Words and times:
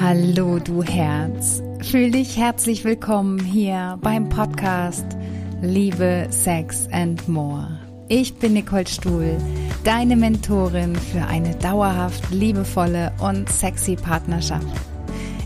Hallo 0.00 0.58
du 0.58 0.82
Herz, 0.82 1.62
fühl 1.82 2.10
dich 2.10 2.38
herzlich 2.38 2.84
willkommen 2.84 3.38
hier 3.38 3.98
beim 4.00 4.30
Podcast 4.30 5.04
Liebe, 5.60 6.26
Sex 6.30 6.88
and 6.90 7.28
More. 7.28 7.78
Ich 8.08 8.34
bin 8.36 8.54
Nicole 8.54 8.86
Stuhl, 8.86 9.36
deine 9.84 10.16
Mentorin 10.16 10.96
für 10.96 11.26
eine 11.26 11.54
dauerhaft 11.56 12.30
liebevolle 12.30 13.12
und 13.20 13.50
sexy 13.50 13.94
Partnerschaft. 13.94 14.66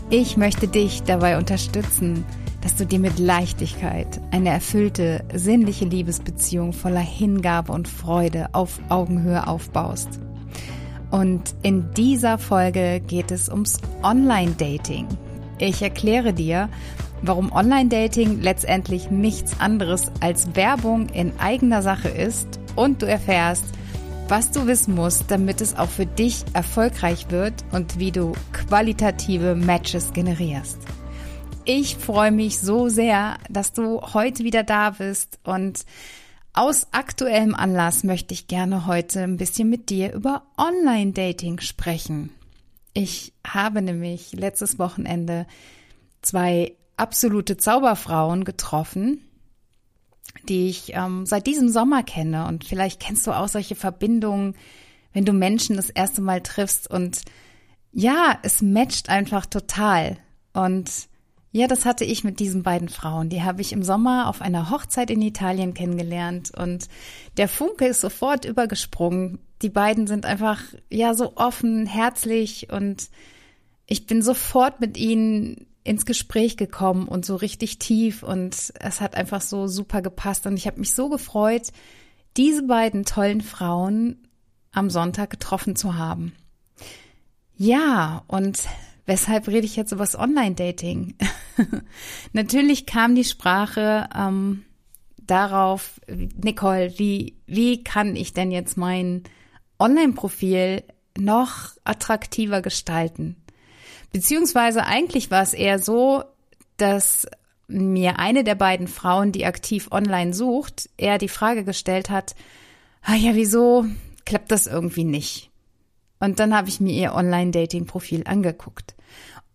Ich 0.09 0.37
möchte 0.37 0.69
dich 0.69 1.03
dabei 1.03 1.37
unterstützen, 1.37 2.23
dass 2.61 2.77
du 2.77 2.85
dir 2.85 2.99
mit 2.99 3.19
Leichtigkeit 3.19 4.21
eine 4.31 4.51
erfüllte, 4.51 5.25
sinnliche 5.33 5.83
Liebesbeziehung 5.83 6.71
voller 6.71 7.01
Hingabe 7.01 7.73
und 7.73 7.89
Freude 7.89 8.47
auf 8.53 8.79
Augenhöhe 8.87 9.47
aufbaust. 9.47 10.21
Und 11.11 11.55
in 11.61 11.93
dieser 11.93 12.37
Folge 12.37 13.01
geht 13.05 13.31
es 13.31 13.49
ums 13.49 13.79
Online-Dating. 14.03 15.07
Ich 15.57 15.81
erkläre 15.81 16.33
dir, 16.33 16.69
warum 17.21 17.51
Online-Dating 17.51 18.41
letztendlich 18.41 19.09
nichts 19.09 19.59
anderes 19.59 20.11
als 20.19 20.55
Werbung 20.55 21.09
in 21.09 21.37
eigener 21.39 21.81
Sache 21.81 22.09
ist 22.09 22.59
und 22.75 23.01
du 23.01 23.05
erfährst, 23.05 23.65
was 24.27 24.51
du 24.51 24.65
wissen 24.67 24.95
musst, 24.95 25.25
damit 25.29 25.61
es 25.61 25.77
auch 25.77 25.89
für 25.89 26.05
dich 26.05 26.43
erfolgreich 26.53 27.27
wird 27.29 27.53
und 27.71 27.99
wie 27.99 28.11
du 28.11 28.33
qualitative 28.51 29.55
Matches 29.55 30.13
generierst. 30.13 30.79
Ich 31.63 31.95
freue 31.95 32.31
mich 32.31 32.59
so 32.59 32.89
sehr, 32.89 33.37
dass 33.49 33.73
du 33.73 34.01
heute 34.13 34.43
wieder 34.43 34.63
da 34.63 34.91
bist 34.91 35.39
und 35.43 35.85
aus 36.55 36.87
aktuellem 36.91 37.53
Anlass 37.53 38.03
möchte 38.03 38.33
ich 38.33 38.47
gerne 38.47 38.85
heute 38.85 39.21
ein 39.21 39.37
bisschen 39.37 39.69
mit 39.69 39.89
dir 39.89 40.13
über 40.13 40.43
Online-Dating 40.57 41.59
sprechen. 41.59 42.31
Ich 42.93 43.33
habe 43.45 43.81
nämlich 43.81 44.31
letztes 44.31 44.79
Wochenende 44.79 45.47
zwei 46.21 46.73
absolute 46.97 47.57
Zauberfrauen 47.57 48.45
getroffen, 48.45 49.19
die 50.47 50.69
ich 50.69 50.93
ähm, 50.93 51.25
seit 51.25 51.45
diesem 51.45 51.69
Sommer 51.69 52.03
kenne. 52.03 52.47
Und 52.47 52.63
vielleicht 52.63 53.01
kennst 53.01 53.27
du 53.27 53.33
auch 53.33 53.49
solche 53.49 53.75
Verbindungen, 53.75 54.55
wenn 55.11 55.25
du 55.25 55.33
Menschen 55.33 55.75
das 55.75 55.89
erste 55.89 56.21
Mal 56.21 56.41
triffst 56.41 56.89
und 56.89 57.21
ja, 57.91 58.37
es 58.43 58.61
matcht 58.61 59.09
einfach 59.09 59.45
total. 59.45 60.17
Und 60.53 60.89
ja, 61.55 61.67
das 61.67 61.85
hatte 61.85 62.03
ich 62.03 62.25
mit 62.25 62.41
diesen 62.41 62.63
beiden 62.63 62.89
Frauen. 62.89 63.29
Die 63.29 63.41
habe 63.41 63.61
ich 63.61 63.71
im 63.71 63.81
Sommer 63.81 64.27
auf 64.27 64.41
einer 64.41 64.71
Hochzeit 64.71 65.09
in 65.09 65.21
Italien 65.21 65.73
kennengelernt 65.73 66.51
und 66.53 66.89
der 67.37 67.47
Funke 67.47 67.87
ist 67.87 68.01
sofort 68.01 68.43
übergesprungen. 68.43 69.39
Die 69.61 69.69
beiden 69.69 70.05
sind 70.05 70.25
einfach, 70.25 70.61
ja, 70.91 71.13
so 71.13 71.37
offen, 71.37 71.85
herzlich 71.85 72.73
und 72.73 73.09
ich 73.87 74.05
bin 74.05 74.21
sofort 74.21 74.81
mit 74.81 74.97
ihnen 74.97 75.65
ins 75.85 76.05
Gespräch 76.05 76.57
gekommen 76.57 77.07
und 77.07 77.25
so 77.25 77.37
richtig 77.37 77.79
tief 77.79 78.21
und 78.21 78.73
es 78.77 78.99
hat 78.99 79.15
einfach 79.15 79.39
so 79.39 79.67
super 79.67 80.01
gepasst 80.01 80.45
und 80.47 80.57
ich 80.57 80.67
habe 80.67 80.81
mich 80.81 80.93
so 80.93 81.07
gefreut, 81.07 81.69
diese 82.35 82.63
beiden 82.63 83.05
tollen 83.05 83.39
Frauen 83.39 84.27
am 84.73 84.89
Sonntag 84.89 85.29
getroffen 85.29 85.77
zu 85.77 85.95
haben. 85.95 86.33
Ja, 87.55 88.25
und 88.27 88.59
weshalb 89.05 89.47
rede 89.47 89.65
ich 89.65 89.75
jetzt 89.75 89.91
über 89.91 90.03
das 90.03 90.17
Online-Dating? 90.17 91.15
Natürlich 92.33 92.85
kam 92.85 93.15
die 93.15 93.23
Sprache 93.23 94.09
ähm, 94.15 94.65
darauf, 95.17 95.99
Nicole, 96.07 96.97
wie, 96.97 97.37
wie 97.45 97.83
kann 97.83 98.15
ich 98.15 98.33
denn 98.33 98.51
jetzt 98.51 98.77
mein 98.77 99.23
Online-Profil 99.79 100.83
noch 101.17 101.71
attraktiver 101.83 102.61
gestalten? 102.61 103.37
Beziehungsweise 104.11 104.85
eigentlich 104.85 105.31
war 105.31 105.43
es 105.43 105.53
eher 105.53 105.79
so, 105.79 106.23
dass 106.77 107.27
mir 107.67 108.19
eine 108.19 108.43
der 108.43 108.55
beiden 108.55 108.87
Frauen, 108.87 109.31
die 109.31 109.45
aktiv 109.45 109.89
online 109.91 110.33
sucht, 110.33 110.89
eher 110.97 111.17
die 111.17 111.29
Frage 111.29 111.63
gestellt 111.63 112.09
hat, 112.09 112.35
ah 113.01 113.15
ja, 113.15 113.35
wieso 113.35 113.85
klappt 114.25 114.51
das 114.51 114.67
irgendwie 114.67 115.03
nicht? 115.03 115.51
Und 116.19 116.39
dann 116.39 116.55
habe 116.55 116.69
ich 116.69 116.79
mir 116.79 116.93
ihr 116.93 117.13
Online-Dating-Profil 117.13 118.23
angeguckt. 118.25 118.94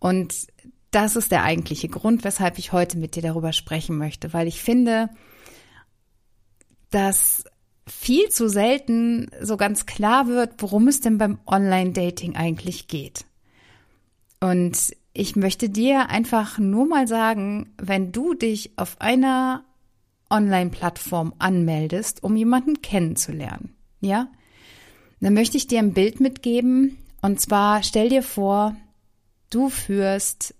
Und 0.01 0.47
das 0.89 1.15
ist 1.15 1.31
der 1.31 1.43
eigentliche 1.43 1.87
Grund, 1.87 2.23
weshalb 2.23 2.57
ich 2.57 2.73
heute 2.73 2.97
mit 2.97 3.15
dir 3.15 3.21
darüber 3.21 3.53
sprechen 3.53 3.97
möchte, 3.97 4.33
weil 4.33 4.47
ich 4.47 4.61
finde, 4.61 5.09
dass 6.89 7.45
viel 7.87 8.29
zu 8.29 8.49
selten 8.49 9.29
so 9.41 9.57
ganz 9.57 9.85
klar 9.85 10.27
wird, 10.27 10.55
worum 10.57 10.87
es 10.87 11.01
denn 11.01 11.19
beim 11.19 11.39
Online-Dating 11.45 12.35
eigentlich 12.35 12.87
geht. 12.87 13.25
Und 14.39 14.95
ich 15.13 15.35
möchte 15.35 15.69
dir 15.69 16.09
einfach 16.09 16.57
nur 16.57 16.87
mal 16.87 17.07
sagen, 17.07 17.73
wenn 17.77 18.11
du 18.11 18.33
dich 18.33 18.71
auf 18.77 18.99
einer 18.99 19.63
Online-Plattform 20.31 21.35
anmeldest, 21.37 22.23
um 22.23 22.35
jemanden 22.35 22.81
kennenzulernen, 22.81 23.75
ja, 23.99 24.29
dann 25.19 25.35
möchte 25.35 25.57
ich 25.57 25.67
dir 25.67 25.77
ein 25.77 25.93
Bild 25.93 26.19
mitgeben. 26.19 26.97
Und 27.21 27.39
zwar 27.39 27.83
stell 27.83 28.09
dir 28.09 28.23
vor, 28.23 28.75
du 29.51 29.69
führst 29.69 30.55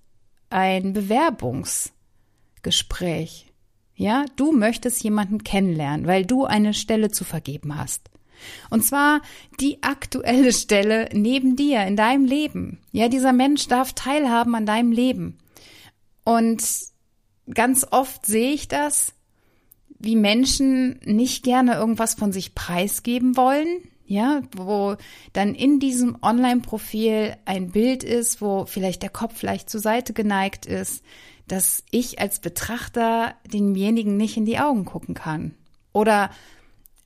ein 0.51 0.93
Bewerbungsgespräch. 0.93 3.47
Ja, 3.95 4.25
du 4.35 4.51
möchtest 4.51 5.01
jemanden 5.03 5.43
kennenlernen, 5.43 6.05
weil 6.07 6.23
du 6.25 6.45
eine 6.45 6.75
Stelle 6.75 7.11
zu 7.11 7.23
vergeben 7.23 7.77
hast. 7.77 8.09
Und 8.69 8.83
zwar 8.83 9.21
die 9.59 9.83
aktuelle 9.83 10.51
Stelle 10.53 11.09
neben 11.13 11.55
dir 11.55 11.85
in 11.85 11.95
deinem 11.95 12.25
Leben. 12.25 12.79
Ja, 12.91 13.07
dieser 13.07 13.33
Mensch 13.33 13.67
darf 13.67 13.93
teilhaben 13.93 14.55
an 14.55 14.65
deinem 14.65 14.91
Leben. 14.91 15.37
Und 16.23 16.63
ganz 17.53 17.85
oft 17.89 18.25
sehe 18.25 18.53
ich 18.53 18.67
das, 18.67 19.13
wie 19.99 20.15
Menschen 20.15 20.99
nicht 21.03 21.43
gerne 21.43 21.75
irgendwas 21.75 22.15
von 22.15 22.31
sich 22.31 22.55
preisgeben 22.55 23.37
wollen, 23.37 23.67
ja, 24.11 24.41
wo 24.55 24.97
dann 25.31 25.55
in 25.55 25.79
diesem 25.79 26.17
Online-Profil 26.21 27.37
ein 27.45 27.71
Bild 27.71 28.03
ist, 28.03 28.41
wo 28.41 28.65
vielleicht 28.65 29.03
der 29.03 29.09
Kopf 29.09 29.41
leicht 29.41 29.69
zur 29.69 29.79
Seite 29.79 30.11
geneigt 30.11 30.65
ist, 30.65 31.01
dass 31.47 31.83
ich 31.91 32.19
als 32.19 32.39
Betrachter 32.39 33.35
demjenigen 33.45 34.17
nicht 34.17 34.35
in 34.35 34.45
die 34.45 34.59
Augen 34.59 34.83
gucken 34.83 35.15
kann. 35.15 35.53
Oder 35.93 36.29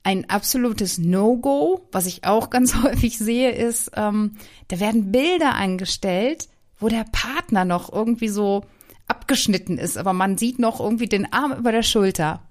ein 0.02 0.28
absolutes 0.28 0.98
No-Go, 0.98 1.86
was 1.92 2.06
ich 2.06 2.24
auch 2.24 2.50
ganz 2.50 2.82
häufig 2.82 3.18
sehe, 3.18 3.52
ist, 3.52 3.92
ähm, 3.94 4.36
da 4.66 4.80
werden 4.80 5.12
Bilder 5.12 5.54
eingestellt, 5.54 6.48
wo 6.80 6.88
der 6.88 7.06
Partner 7.12 7.64
noch 7.64 7.92
irgendwie 7.92 8.28
so 8.28 8.64
abgeschnitten 9.06 9.78
ist, 9.78 9.96
aber 9.96 10.12
man 10.12 10.36
sieht 10.36 10.58
noch 10.58 10.80
irgendwie 10.80 11.06
den 11.06 11.32
Arm 11.32 11.52
über 11.52 11.70
der 11.70 11.84
Schulter. 11.84 12.42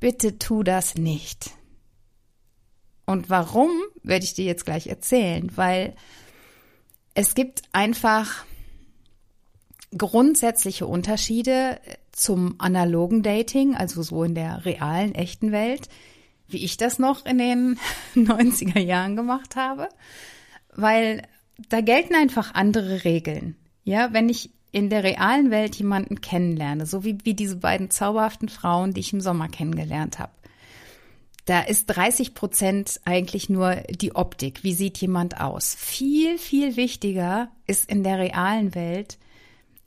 Bitte 0.00 0.38
tu 0.38 0.62
das 0.62 0.94
nicht. 0.94 1.50
Und 3.06 3.30
warum, 3.30 3.70
werde 4.02 4.24
ich 4.24 4.34
dir 4.34 4.44
jetzt 4.44 4.66
gleich 4.66 4.88
erzählen, 4.88 5.50
weil 5.56 5.94
es 7.14 7.34
gibt 7.34 7.62
einfach 7.72 8.44
grundsätzliche 9.96 10.86
Unterschiede 10.86 11.80
zum 12.12 12.56
analogen 12.58 13.22
Dating, 13.22 13.74
also 13.76 14.02
so 14.02 14.24
in 14.24 14.34
der 14.34 14.64
realen, 14.64 15.14
echten 15.14 15.52
Welt, 15.52 15.88
wie 16.48 16.64
ich 16.64 16.76
das 16.76 16.98
noch 16.98 17.24
in 17.24 17.38
den 17.38 17.78
90er 18.14 18.80
Jahren 18.80 19.16
gemacht 19.16 19.56
habe, 19.56 19.88
weil 20.74 21.22
da 21.68 21.80
gelten 21.80 22.14
einfach 22.14 22.54
andere 22.54 23.04
Regeln. 23.04 23.56
Ja, 23.84 24.12
wenn 24.12 24.28
ich 24.28 24.50
in 24.72 24.90
der 24.90 25.04
realen 25.04 25.50
Welt 25.50 25.76
jemanden 25.76 26.20
kennenlerne, 26.20 26.86
so 26.86 27.04
wie, 27.04 27.18
wie 27.22 27.34
diese 27.34 27.56
beiden 27.56 27.90
zauberhaften 27.90 28.48
Frauen, 28.48 28.92
die 28.92 29.00
ich 29.00 29.12
im 29.12 29.20
Sommer 29.20 29.48
kennengelernt 29.48 30.18
habe, 30.18 30.32
da 31.46 31.60
ist 31.60 31.86
30 31.86 32.34
Prozent 32.34 33.00
eigentlich 33.04 33.48
nur 33.48 33.76
die 33.88 34.14
Optik. 34.14 34.64
Wie 34.64 34.74
sieht 34.74 34.98
jemand 34.98 35.40
aus? 35.40 35.76
Viel, 35.78 36.38
viel 36.38 36.76
wichtiger 36.76 37.48
ist 37.66 37.88
in 37.88 38.02
der 38.02 38.18
realen 38.18 38.74
Welt, 38.74 39.18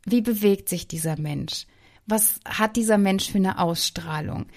wie 0.05 0.21
bewegt 0.21 0.69
sich 0.69 0.87
dieser 0.87 1.19
Mensch? 1.19 1.67
Was 2.07 2.39
hat 2.45 2.77
dieser 2.77 2.97
Mensch 2.97 3.29
für 3.29 3.37
eine 3.37 3.59
Ausstrahlung? 3.59 4.47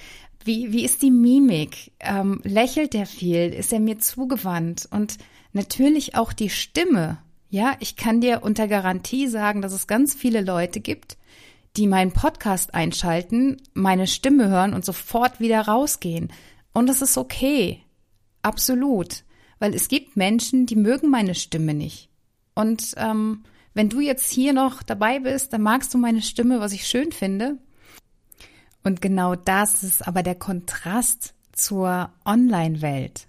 Wie, 0.45 0.73
wie 0.73 0.85
ist 0.85 1.03
die 1.03 1.11
Mimik? 1.11 1.93
Ähm, 2.01 2.41
lächelt 2.45 2.95
er 2.95 3.07
viel? 3.07 3.53
Ist 3.53 3.73
er 3.73 3.81
mir 3.81 3.99
zugewandt? 3.99 4.89
Und 4.91 5.19
natürlich 5.53 6.15
auch 6.15 6.33
die 6.33 6.51
Stimme. 6.51 7.19
Ja, 7.51 7.77
ich 7.81 7.97
kann 7.97 8.21
dir 8.21 8.43
unter 8.43 8.69
Garantie 8.69 9.27
sagen, 9.27 9.61
dass 9.61 9.73
es 9.73 9.87
ganz 9.87 10.15
viele 10.15 10.41
Leute 10.41 10.81
gibt, 10.81 11.19
die 11.77 11.87
meinen 11.87 12.13
Podcast 12.13 12.75
einschalten, 12.75 13.61
meine 13.75 14.07
Stimme 14.07 14.49
hören 14.49 14.73
und 14.73 14.85
sofort 14.85 15.41
wieder 15.41 15.61
rausgehen, 15.63 16.33
und 16.73 16.87
das 16.89 17.03
ist 17.03 17.19
okay. 17.19 17.83
Absolut. 18.43 19.25
Weil 19.59 19.75
es 19.75 19.89
gibt 19.89 20.17
Menschen, 20.17 20.67
die 20.67 20.77
mögen 20.77 21.09
meine 21.11 21.35
Stimme 21.35 21.75
nicht. 21.75 22.09
Und 22.55 22.95
ähm, 22.97 23.45
wenn 23.75 23.89
du 23.89 24.01
jetzt 24.01 24.31
hier 24.31 24.53
noch 24.53 24.83
dabei 24.83 25.21
bist, 25.21 25.53
dann 25.53 25.63
magst 25.63 25.95
du 25.95 25.99
meine 25.99 26.23
Stimme, 26.23 26.61
was 26.61 26.73
ich 26.73 26.87
schön 26.87 27.13
finde. 27.13 27.59
Und 28.83 29.01
genau 29.01 29.37
das 29.37 29.83
ist 29.83 30.07
aber 30.07 30.23
der 30.23 30.35
Kontrast 30.35 31.35
zur 31.53 32.11
Online-Welt. 32.25 33.29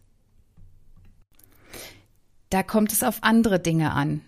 Da 2.49 2.63
kommt 2.63 2.91
es 2.91 3.03
auf 3.03 3.23
andere 3.23 3.59
Dinge 3.59 3.91
an. 3.91 4.21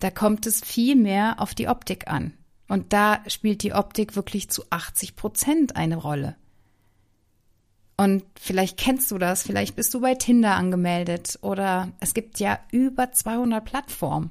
Da 0.00 0.10
kommt 0.10 0.46
es 0.46 0.60
viel 0.62 0.96
mehr 0.96 1.36
auf 1.38 1.54
die 1.54 1.68
Optik 1.68 2.08
an. 2.08 2.34
Und 2.68 2.92
da 2.92 3.20
spielt 3.28 3.62
die 3.62 3.72
Optik 3.72 4.16
wirklich 4.16 4.50
zu 4.50 4.64
80 4.70 5.16
Prozent 5.16 5.76
eine 5.76 5.96
Rolle. 5.96 6.36
Und 7.96 8.24
vielleicht 8.38 8.76
kennst 8.76 9.10
du 9.10 9.18
das, 9.18 9.42
vielleicht 9.42 9.74
bist 9.74 9.94
du 9.94 10.00
bei 10.00 10.14
Tinder 10.14 10.54
angemeldet 10.54 11.38
oder 11.40 11.92
es 11.98 12.12
gibt 12.12 12.38
ja 12.38 12.58
über 12.70 13.12
200 13.12 13.64
Plattformen. 13.64 14.30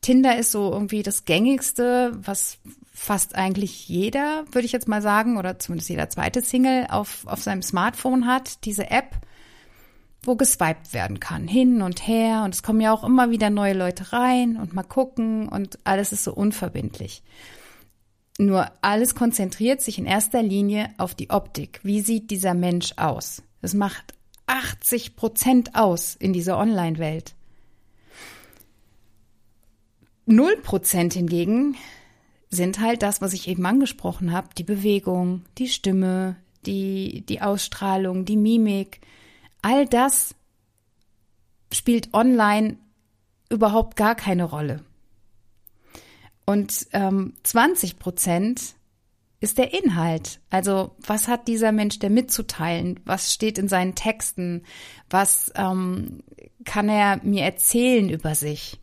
Tinder 0.00 0.36
ist 0.36 0.50
so 0.50 0.72
irgendwie 0.72 1.02
das 1.02 1.24
gängigste, 1.24 2.12
was 2.14 2.58
fast 2.92 3.36
eigentlich 3.36 3.88
jeder, 3.88 4.44
würde 4.50 4.66
ich 4.66 4.72
jetzt 4.72 4.88
mal 4.88 5.02
sagen, 5.02 5.38
oder 5.38 5.58
zumindest 5.58 5.90
jeder 5.90 6.10
zweite 6.10 6.42
Single 6.42 6.86
auf, 6.90 7.26
auf 7.26 7.42
seinem 7.42 7.62
Smartphone 7.62 8.26
hat, 8.26 8.64
diese 8.64 8.90
App, 8.90 9.16
wo 10.22 10.36
geswiped 10.36 10.92
werden 10.92 11.20
kann, 11.20 11.46
hin 11.46 11.82
und 11.82 12.06
her. 12.06 12.42
Und 12.44 12.54
es 12.54 12.62
kommen 12.62 12.80
ja 12.80 12.92
auch 12.92 13.04
immer 13.04 13.30
wieder 13.30 13.50
neue 13.50 13.74
Leute 13.74 14.12
rein 14.12 14.56
und 14.56 14.74
mal 14.74 14.82
gucken 14.82 15.48
und 15.48 15.78
alles 15.84 16.12
ist 16.12 16.24
so 16.24 16.34
unverbindlich. 16.34 17.22
Nur 18.38 18.70
alles 18.80 19.14
konzentriert 19.14 19.82
sich 19.82 19.98
in 19.98 20.06
erster 20.06 20.42
Linie 20.42 20.90
auf 20.98 21.14
die 21.14 21.30
Optik. 21.30 21.80
Wie 21.82 22.00
sieht 22.00 22.30
dieser 22.30 22.54
Mensch 22.54 22.92
aus? 22.96 23.42
Das 23.60 23.74
macht 23.74 24.14
80 24.46 25.16
Prozent 25.16 25.74
aus 25.74 26.16
in 26.16 26.32
dieser 26.32 26.58
Online-Welt. 26.58 27.34
Null 30.26 30.56
Prozent 30.62 31.14
hingegen 31.14 31.76
sind 32.50 32.80
halt 32.80 33.02
das, 33.02 33.20
was 33.20 33.32
ich 33.32 33.48
eben 33.48 33.64
angesprochen 33.66 34.32
habe, 34.32 34.48
die 34.56 34.64
Bewegung, 34.64 35.44
die 35.58 35.68
Stimme, 35.68 36.36
die, 36.66 37.24
die 37.28 37.42
Ausstrahlung, 37.42 38.24
die 38.24 38.36
Mimik. 38.36 39.00
All 39.62 39.86
das 39.86 40.34
spielt 41.72 42.12
online 42.12 42.76
überhaupt 43.50 43.96
gar 43.96 44.14
keine 44.14 44.44
Rolle. 44.44 44.84
Und 46.44 46.86
ähm, 46.92 47.34
20 47.42 47.98
Prozent 47.98 48.74
ist 49.40 49.56
der 49.56 49.72
Inhalt. 49.72 50.40
Also 50.50 50.94
was 50.98 51.28
hat 51.28 51.48
dieser 51.48 51.72
Mensch 51.72 51.98
denn 51.98 52.14
mitzuteilen? 52.14 53.00
Was 53.04 53.32
steht 53.32 53.56
in 53.56 53.68
seinen 53.68 53.94
Texten? 53.94 54.64
Was 55.08 55.50
ähm, 55.54 56.22
kann 56.64 56.88
er 56.88 57.20
mir 57.24 57.44
erzählen 57.44 58.10
über 58.10 58.34
sich? 58.34 58.78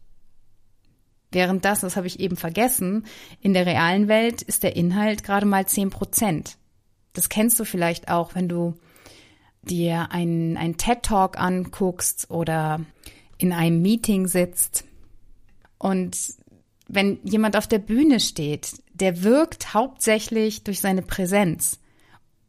Während 1.31 1.65
das, 1.65 1.81
das 1.81 1.95
habe 1.95 2.07
ich 2.07 2.19
eben 2.19 2.37
vergessen, 2.37 3.05
in 3.41 3.53
der 3.53 3.65
realen 3.65 4.07
Welt 4.07 4.41
ist 4.41 4.63
der 4.63 4.75
Inhalt 4.75 5.23
gerade 5.23 5.45
mal 5.45 5.67
10 5.67 5.89
Prozent. 5.89 6.57
Das 7.13 7.29
kennst 7.29 7.59
du 7.59 7.65
vielleicht 7.65 8.09
auch, 8.09 8.33
wenn 8.33 8.47
du 8.47 8.75
dir 9.61 10.11
einen, 10.11 10.57
einen 10.57 10.77
TED-Talk 10.77 11.37
anguckst 11.37 12.31
oder 12.31 12.79
in 13.37 13.51
einem 13.51 13.81
Meeting 13.81 14.27
sitzt 14.27 14.85
und 15.77 16.17
wenn 16.87 17.19
jemand 17.23 17.57
auf 17.57 17.67
der 17.67 17.79
Bühne 17.79 18.19
steht, 18.19 18.81
der 18.93 19.23
wirkt 19.23 19.73
hauptsächlich 19.73 20.63
durch 20.63 20.79
seine 20.79 21.01
Präsenz. 21.01 21.79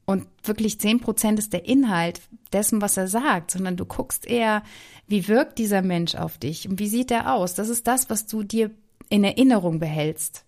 Und 0.07 0.27
wirklich 0.43 0.81
zehn 0.81 1.01
Prozent 1.01 1.39
ist 1.39 1.53
der 1.53 1.67
Inhalt 1.67 2.23
dessen, 2.53 2.81
was 2.81 2.97
er 2.97 3.09
sagt, 3.09 3.51
sondern 3.51 3.77
du 3.77 3.85
guckst 3.85 4.27
eher, 4.27 4.63
wie 5.07 5.29
wirkt 5.29 5.59
dieser 5.59 5.83
Mensch 5.83 6.15
auf 6.15 6.39
dich 6.39 6.69
und 6.69 6.79
wie 6.79 6.89
sieht 6.89 7.11
er 7.11 7.35
aus? 7.35 7.55
Das 7.55 7.69
ist 7.69 7.87
das, 7.87 8.09
was 8.09 8.27
du 8.27 8.43
dir 8.43 8.71
in 9.11 9.25
Erinnerung 9.25 9.79
behältst. 9.81 10.45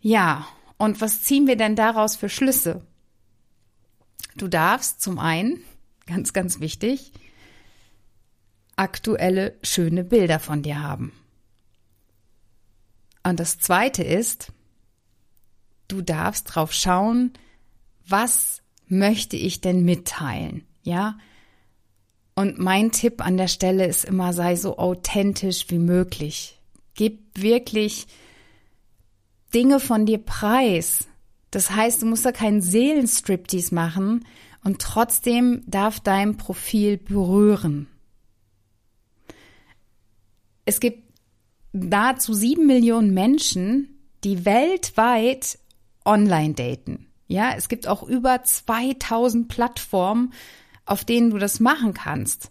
Ja, 0.00 0.46
und 0.76 1.00
was 1.00 1.22
ziehen 1.22 1.46
wir 1.46 1.56
denn 1.56 1.76
daraus 1.76 2.14
für 2.14 2.28
Schlüsse? 2.28 2.82
Du 4.36 4.48
darfst 4.48 5.00
zum 5.00 5.18
einen, 5.18 5.60
ganz, 6.06 6.32
ganz 6.32 6.60
wichtig, 6.60 7.12
aktuelle 8.76 9.56
schöne 9.62 10.04
Bilder 10.04 10.40
von 10.40 10.62
dir 10.62 10.82
haben. 10.82 11.12
Und 13.24 13.40
das 13.40 13.58
zweite 13.58 14.04
ist, 14.04 14.52
du 15.88 16.02
darfst 16.02 16.54
drauf 16.54 16.72
schauen, 16.72 17.32
was 18.06 18.62
möchte 18.86 19.36
ich 19.36 19.60
denn 19.60 19.84
mitteilen? 19.84 20.66
Ja? 20.82 21.18
Und 22.34 22.58
mein 22.58 22.92
Tipp 22.92 23.24
an 23.24 23.36
der 23.36 23.48
Stelle 23.48 23.86
ist 23.86 24.04
immer, 24.04 24.32
sei 24.32 24.56
so 24.56 24.76
authentisch 24.76 25.66
wie 25.70 25.78
möglich. 25.78 26.60
Gib 26.94 27.40
wirklich 27.40 28.06
Dinge 29.54 29.80
von 29.80 30.04
dir 30.04 30.18
preis. 30.18 31.06
Das 31.50 31.70
heißt, 31.70 32.02
du 32.02 32.06
musst 32.06 32.26
da 32.26 32.32
keinen 32.32 32.60
Seelenstriptease 32.60 33.74
machen 33.74 34.26
und 34.64 34.82
trotzdem 34.82 35.62
darf 35.66 36.00
dein 36.00 36.36
Profil 36.36 36.98
berühren. 36.98 37.86
Es 40.64 40.80
gibt 40.80 41.03
nahezu 41.74 42.32
sieben 42.32 42.66
Millionen 42.66 43.12
Menschen, 43.12 43.98
die 44.22 44.44
weltweit 44.44 45.58
online 46.04 46.54
daten. 46.54 47.06
Ja, 47.26 47.52
es 47.56 47.68
gibt 47.68 47.88
auch 47.88 48.02
über 48.02 48.42
2000 48.42 49.48
Plattformen, 49.48 50.32
auf 50.86 51.04
denen 51.04 51.30
du 51.30 51.38
das 51.38 51.60
machen 51.60 51.94
kannst. 51.94 52.50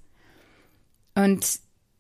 Und 1.16 1.60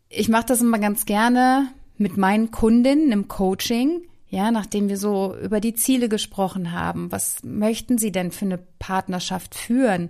ich 0.09 0.29
mache 0.29 0.45
das 0.47 0.61
immer 0.61 0.79
ganz 0.79 1.05
gerne 1.05 1.71
mit 1.97 2.17
meinen 2.17 2.51
Kundinnen 2.51 3.11
im 3.11 3.27
Coaching, 3.27 4.01
ja, 4.29 4.51
nachdem 4.51 4.89
wir 4.89 4.97
so 4.97 5.35
über 5.37 5.59
die 5.59 5.75
Ziele 5.75 6.09
gesprochen 6.09 6.71
haben. 6.71 7.11
Was 7.11 7.43
möchten 7.43 7.97
sie 7.97 8.11
denn 8.11 8.31
für 8.31 8.45
eine 8.45 8.57
Partnerschaft 8.57 9.53
führen? 9.53 10.09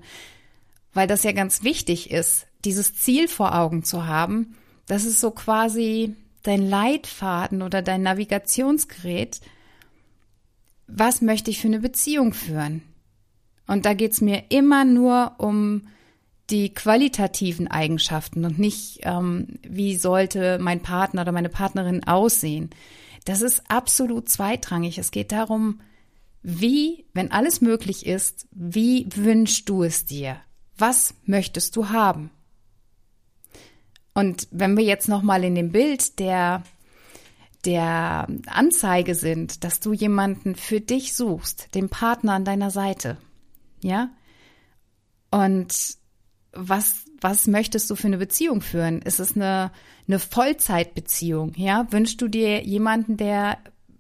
Weil 0.94 1.07
das 1.07 1.24
ja 1.24 1.33
ganz 1.33 1.63
wichtig 1.63 2.10
ist, 2.10 2.48
dieses 2.63 2.95
Ziel 2.95 3.27
vor 3.27 3.54
Augen 3.54 3.83
zu 3.83 4.07
haben. 4.07 4.56
Das 4.86 5.04
ist 5.04 5.19
so 5.19 5.31
quasi 5.31 6.15
dein 6.44 6.68
Leitfaden 6.68 7.62
oder 7.62 7.81
dein 7.81 8.04
Navigationsgerät, 8.04 9.42
was 10.88 11.22
möchte 11.22 11.50
ich 11.50 11.60
für 11.60 11.68
eine 11.68 11.80
Beziehung 11.80 12.34
führen? 12.34 12.84
Und 13.68 13.86
da 13.86 13.94
geht's 13.94 14.22
mir 14.22 14.44
immer 14.50 14.86
nur 14.86 15.36
um 15.38 15.88
die 16.50 16.74
qualitativen 16.74 17.69
Eigenschaften 17.69 18.44
und 18.44 18.60
nicht, 18.60 19.00
ähm, 19.04 19.48
wie 19.62 19.95
sollte 19.95 20.60
mein 20.60 20.81
Partner 20.81 21.22
oder 21.22 21.31
meine 21.31 21.50
Partnerin 21.50 22.04
aussehen. 22.04 22.69
Das 23.25 23.42
ist 23.42 23.63
absolut 23.69 24.28
zweitrangig. 24.28 24.98
Es 24.98 25.12
geht 25.12 25.31
darum, 25.31 25.80
wie, 26.42 27.06
wenn 27.13 27.31
alles 27.31 27.62
möglich 27.62 28.06
ist, 28.06 28.48
wie 28.51 29.07
wünschst 29.16 29.69
du 29.69 29.84
es 29.84 30.04
dir? 30.04 30.38
Was 30.78 31.16
möchtest 31.25 31.78
du 31.78 31.89
haben? 31.89 32.30
Und 34.13 34.48
wenn 34.51 34.77
wir 34.77 34.83
jetzt 34.83 35.10
noch 35.10 35.24
mal 35.24 35.44
in 35.44 35.56
dem 35.56 35.71
Bild 35.71 36.19
der 36.19 36.63
der 37.65 38.27
Anzeige 38.48 39.15
sind, 39.15 39.63
dass 39.63 39.79
du 39.79 39.93
jemanden 39.93 40.55
für 40.55 40.82
dich 40.82 41.13
suchst, 41.13 41.74
den 41.75 41.88
Partner 41.88 42.34
an 42.34 42.43
deiner 42.43 42.72
Seite, 42.72 43.17
ja? 43.82 44.10
Und 45.32 45.74
was 46.51 47.05
was 47.22 47.48
möchtest 47.48 47.89
du 47.89 47.96
für 47.96 48.08
eine 48.08 48.17
Beziehung 48.17 48.62
führen? 48.62 49.01
Ist 49.01 49.20
es 49.20 49.36
eine 49.36 49.72
eine 50.08 50.20
Vollzeitbeziehung, 50.20 51.53
ja? 51.55 51.88
Wünschst 51.91 52.22
du 52.22 52.27
dir 52.27 52.63
jemanden, 52.63 53.17
der 53.17 53.58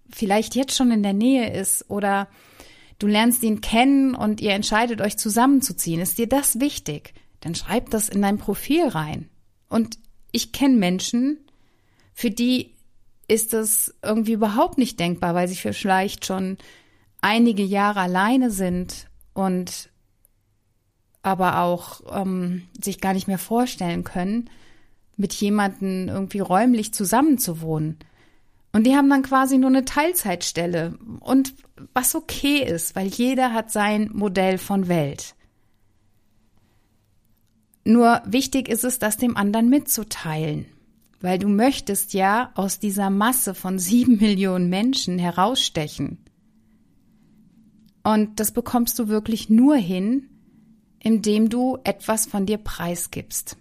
vielleicht 0.09 0.55
jetzt 0.55 0.75
schon 0.75 0.91
in 0.91 1.03
der 1.03 1.13
Nähe 1.13 1.51
ist 1.53 1.89
oder 1.89 2.27
du 2.99 3.07
lernst 3.07 3.43
ihn 3.43 3.61
kennen 3.61 4.13
und 4.13 4.41
ihr 4.41 4.51
entscheidet 4.51 5.01
euch 5.01 5.17
zusammenzuziehen? 5.17 6.01
Ist 6.01 6.17
dir 6.17 6.27
das 6.27 6.59
wichtig? 6.59 7.13
Dann 7.39 7.55
schreib 7.55 7.89
das 7.89 8.09
in 8.09 8.21
dein 8.21 8.37
Profil 8.37 8.87
rein. 8.87 9.29
Und 9.73 9.97
ich 10.31 10.51
kenne 10.51 10.77
Menschen, 10.77 11.39
für 12.13 12.29
die 12.29 12.75
ist 13.27 13.53
das 13.53 13.95
irgendwie 14.03 14.33
überhaupt 14.33 14.77
nicht 14.77 14.99
denkbar, 14.99 15.33
weil 15.33 15.47
sie 15.47 15.55
vielleicht 15.55 16.27
schon 16.27 16.59
einige 17.21 17.63
Jahre 17.63 18.01
alleine 18.01 18.51
sind 18.51 19.07
und 19.33 19.89
aber 21.23 21.57
auch 21.61 22.01
ähm, 22.15 22.67
sich 22.79 23.01
gar 23.01 23.13
nicht 23.13 23.27
mehr 23.27 23.39
vorstellen 23.39 24.03
können, 24.03 24.47
mit 25.17 25.33
jemanden 25.33 26.07
irgendwie 26.07 26.41
räumlich 26.41 26.93
zusammenzuwohnen. 26.93 27.97
Und 28.73 28.83
die 28.83 28.95
haben 28.95 29.09
dann 29.09 29.23
quasi 29.23 29.57
nur 29.57 29.71
eine 29.71 29.85
Teilzeitstelle 29.85 30.99
und 31.19 31.55
was 31.95 32.13
okay 32.13 32.63
ist, 32.63 32.95
weil 32.95 33.07
jeder 33.07 33.53
hat 33.53 33.71
sein 33.71 34.11
Modell 34.13 34.59
von 34.59 34.87
Welt. 34.87 35.33
Nur 37.85 38.21
wichtig 38.25 38.69
ist 38.69 38.83
es, 38.83 38.99
das 38.99 39.17
dem 39.17 39.35
anderen 39.35 39.69
mitzuteilen, 39.69 40.65
weil 41.19 41.37
du 41.37 41.49
möchtest 41.49 42.13
ja 42.13 42.51
aus 42.55 42.79
dieser 42.79 43.09
Masse 43.09 43.53
von 43.53 43.79
sieben 43.79 44.17
Millionen 44.17 44.69
Menschen 44.69 45.19
herausstechen. 45.19 46.17
Und 48.03 48.39
das 48.39 48.51
bekommst 48.51 48.99
du 48.99 49.07
wirklich 49.07 49.49
nur 49.49 49.75
hin, 49.75 50.29
indem 50.99 51.49
du 51.49 51.77
etwas 51.83 52.25
von 52.25 52.45
dir 52.45 52.57
preisgibst. 52.57 53.57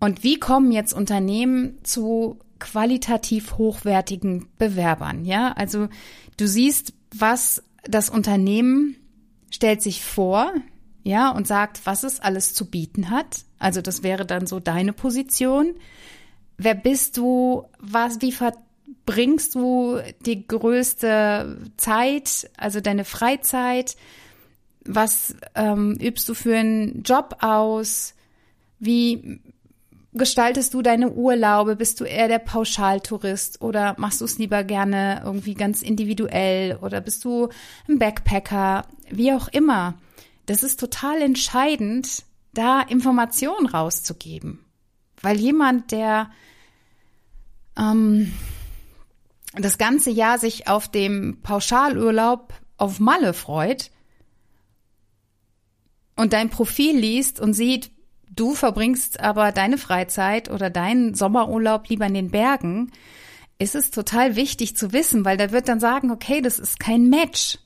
Und 0.00 0.24
wie 0.24 0.38
kommen 0.38 0.72
jetzt 0.72 0.92
Unternehmen 0.92 1.78
zu 1.84 2.40
qualitativ 2.58 3.56
hochwertigen 3.56 4.46
Bewerbern? 4.58 5.24
Ja, 5.24 5.52
also 5.52 5.88
du 6.36 6.48
siehst, 6.48 6.92
was 7.14 7.62
das 7.84 8.10
Unternehmen 8.10 8.96
stellt 9.50 9.82
sich 9.82 10.02
vor, 10.02 10.52
ja, 11.02 11.30
und 11.30 11.46
sagt, 11.46 11.84
was 11.84 12.04
es 12.04 12.20
alles 12.20 12.54
zu 12.54 12.66
bieten 12.66 13.10
hat. 13.10 13.44
Also 13.58 13.80
das 13.80 14.02
wäre 14.02 14.26
dann 14.26 14.46
so 14.46 14.60
deine 14.60 14.92
Position. 14.92 15.74
wer 16.58 16.74
bist 16.74 17.16
du? 17.16 17.64
Was, 17.78 18.20
wie 18.20 18.32
verbringst 18.32 19.54
du 19.54 19.98
die 20.24 20.46
größte 20.46 21.58
Zeit, 21.76 22.50
also 22.56 22.80
deine 22.80 23.04
Freizeit? 23.04 23.96
Was 24.84 25.36
ähm, 25.54 25.96
übst 26.00 26.28
du 26.28 26.34
für 26.34 26.56
einen 26.56 27.02
Job 27.02 27.36
aus? 27.40 28.14
Wie 28.78 29.40
gestaltest 30.12 30.74
du 30.74 30.82
deine 30.82 31.10
Urlaube? 31.12 31.76
Bist 31.76 32.00
du 32.00 32.04
eher 32.04 32.28
der 32.28 32.38
Pauschaltourist 32.38 33.62
oder 33.62 33.94
machst 33.98 34.20
du 34.20 34.24
es 34.24 34.38
lieber 34.38 34.64
gerne 34.64 35.22
irgendwie 35.24 35.54
ganz 35.54 35.82
individuell 35.82 36.78
oder 36.80 37.00
bist 37.00 37.24
du 37.24 37.48
ein 37.88 37.98
Backpacker? 37.98 38.86
Wie 39.10 39.32
auch 39.32 39.48
immer. 39.48 39.94
Das 40.46 40.62
ist 40.62 40.80
total 40.80 41.22
entscheidend, 41.22 42.24
da 42.52 42.80
Informationen 42.80 43.66
rauszugeben. 43.66 44.64
Weil 45.20 45.38
jemand, 45.38 45.92
der 45.92 46.30
ähm, 47.78 48.32
das 49.54 49.78
ganze 49.78 50.10
Jahr 50.10 50.38
sich 50.38 50.68
auf 50.68 50.88
dem 50.88 51.40
Pauschalurlaub 51.42 52.54
auf 52.76 52.98
Malle 52.98 53.34
freut 53.34 53.90
und 56.16 56.32
dein 56.32 56.50
Profil 56.50 56.96
liest 56.98 57.38
und 57.40 57.54
sieht, 57.54 57.90
du 58.28 58.54
verbringst 58.54 59.20
aber 59.20 59.52
deine 59.52 59.78
Freizeit 59.78 60.50
oder 60.50 60.70
deinen 60.70 61.14
Sommerurlaub 61.14 61.88
lieber 61.88 62.06
in 62.06 62.14
den 62.14 62.30
Bergen, 62.30 62.90
ist 63.58 63.74
es 63.74 63.90
total 63.90 64.36
wichtig 64.36 64.76
zu 64.76 64.92
wissen, 64.92 65.24
weil 65.24 65.36
der 65.36 65.52
wird 65.52 65.68
dann 65.68 65.80
sagen, 65.80 66.10
okay, 66.10 66.40
das 66.40 66.58
ist 66.58 66.80
kein 66.80 67.08
Match. 67.08 67.58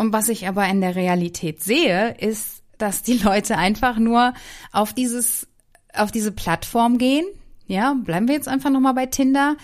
Und 0.00 0.14
was 0.14 0.30
ich 0.30 0.48
aber 0.48 0.66
in 0.66 0.80
der 0.80 0.96
Realität 0.96 1.62
sehe, 1.62 2.16
ist, 2.18 2.62
dass 2.78 3.02
die 3.02 3.18
Leute 3.18 3.58
einfach 3.58 3.98
nur 3.98 4.32
auf 4.72 4.94
dieses, 4.94 5.46
auf 5.92 6.10
diese 6.10 6.32
Plattform 6.32 6.96
gehen. 6.96 7.26
Ja, 7.66 7.92
bleiben 8.02 8.26
wir 8.26 8.34
jetzt 8.34 8.48
einfach 8.48 8.70
nochmal 8.70 8.94
bei 8.94 9.04
Tinder 9.04 9.58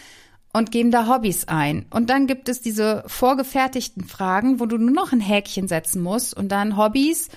und 0.53 0.73
geben 0.73 0.91
da 0.91 1.09
Hobbys 1.09 1.49
ein. 1.49 1.87
Und 1.89 2.11
dann 2.11 2.27
gibt 2.27 2.51
es 2.51 2.61
diese 2.61 3.03
vorgefertigten 3.07 4.05
Fragen, 4.05 4.61
wo 4.61 4.67
du 4.67 4.77
nur 4.77 4.91
noch 4.91 5.11
ein 5.11 5.21
Häkchen 5.21 5.69
setzen 5.69 6.03
musst 6.03 6.37
und 6.37 6.51
dann 6.51 6.77
Hobbys. 6.77 7.31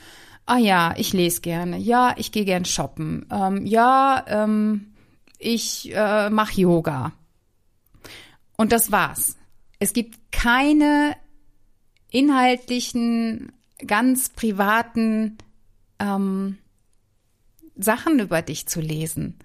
Ah 0.46 0.58
ja, 0.58 0.94
ich 0.98 1.14
lese 1.14 1.40
gerne. 1.40 1.78
Ja, 1.78 2.16
ich 2.18 2.34
gehe 2.34 2.44
gern 2.44 2.66
shoppen. 2.66 3.28
Ähm, 3.32 3.66
ja, 3.66 4.26
ähm, 4.28 4.94
ich 5.38 5.96
äh, 5.96 6.30
mache 6.30 6.60
Yoga. 6.60 7.14
Und 8.58 8.74
das 8.74 8.92
war's. 8.92 9.38
Es 9.80 9.94
gibt 9.94 10.34
keine 10.34 11.16
inhaltlichen, 12.12 13.52
ganz 13.86 14.30
privaten 14.30 15.38
ähm, 16.00 16.58
Sachen 17.76 18.20
über 18.20 18.42
dich 18.42 18.68
zu 18.68 18.82
lesen. 18.82 19.40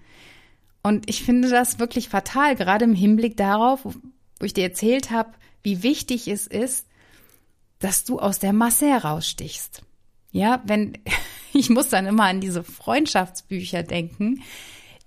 Und 0.83 1.09
ich 1.09 1.23
finde 1.23 1.49
das 1.49 1.79
wirklich 1.79 2.09
fatal, 2.09 2.55
gerade 2.55 2.85
im 2.85 2.93
Hinblick 2.93 3.37
darauf, 3.37 3.85
wo 3.85 4.45
ich 4.45 4.53
dir 4.53 4.65
erzählt 4.65 5.09
habe, 5.09 5.31
wie 5.63 5.83
wichtig 5.83 6.27
es 6.27 6.45
ist, 6.47 6.87
dass 7.79 8.03
du 8.03 8.19
aus 8.19 8.39
der 8.39 8.53
Masse 8.53 8.87
herausstichst. 8.87 9.81
Ja, 10.31 10.61
wenn, 10.65 10.97
ich 11.53 11.69
muss 11.69 11.89
dann 11.89 12.05
immer 12.05 12.25
an 12.25 12.41
diese 12.41 12.63
Freundschaftsbücher 12.63 13.83
denken, 13.83 14.43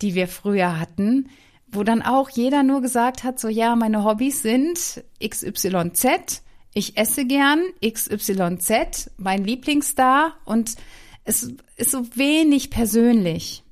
die 0.03 0.15
wir 0.15 0.29
früher 0.29 0.79
hatten, 0.79 1.29
wo 1.67 1.83
dann 1.83 2.03
auch 2.03 2.31
jeder 2.31 2.63
nur 2.63 2.81
gesagt 2.81 3.25
hat, 3.25 3.39
so 3.39 3.49
ja, 3.49 3.77
meine 3.77 4.05
Hobbys 4.05 4.43
sind 4.43 5.05
XYZ 5.23 6.43
ich 6.79 6.97
esse 6.97 7.27
gern 7.27 7.61
XYZ, 7.85 9.11
mein 9.17 9.45
Lieblingsstar 9.45 10.35
und 10.45 10.77
es 11.25 11.53
ist 11.77 11.91
so 11.91 12.17
wenig 12.17 12.71
persönlich. 12.71 13.65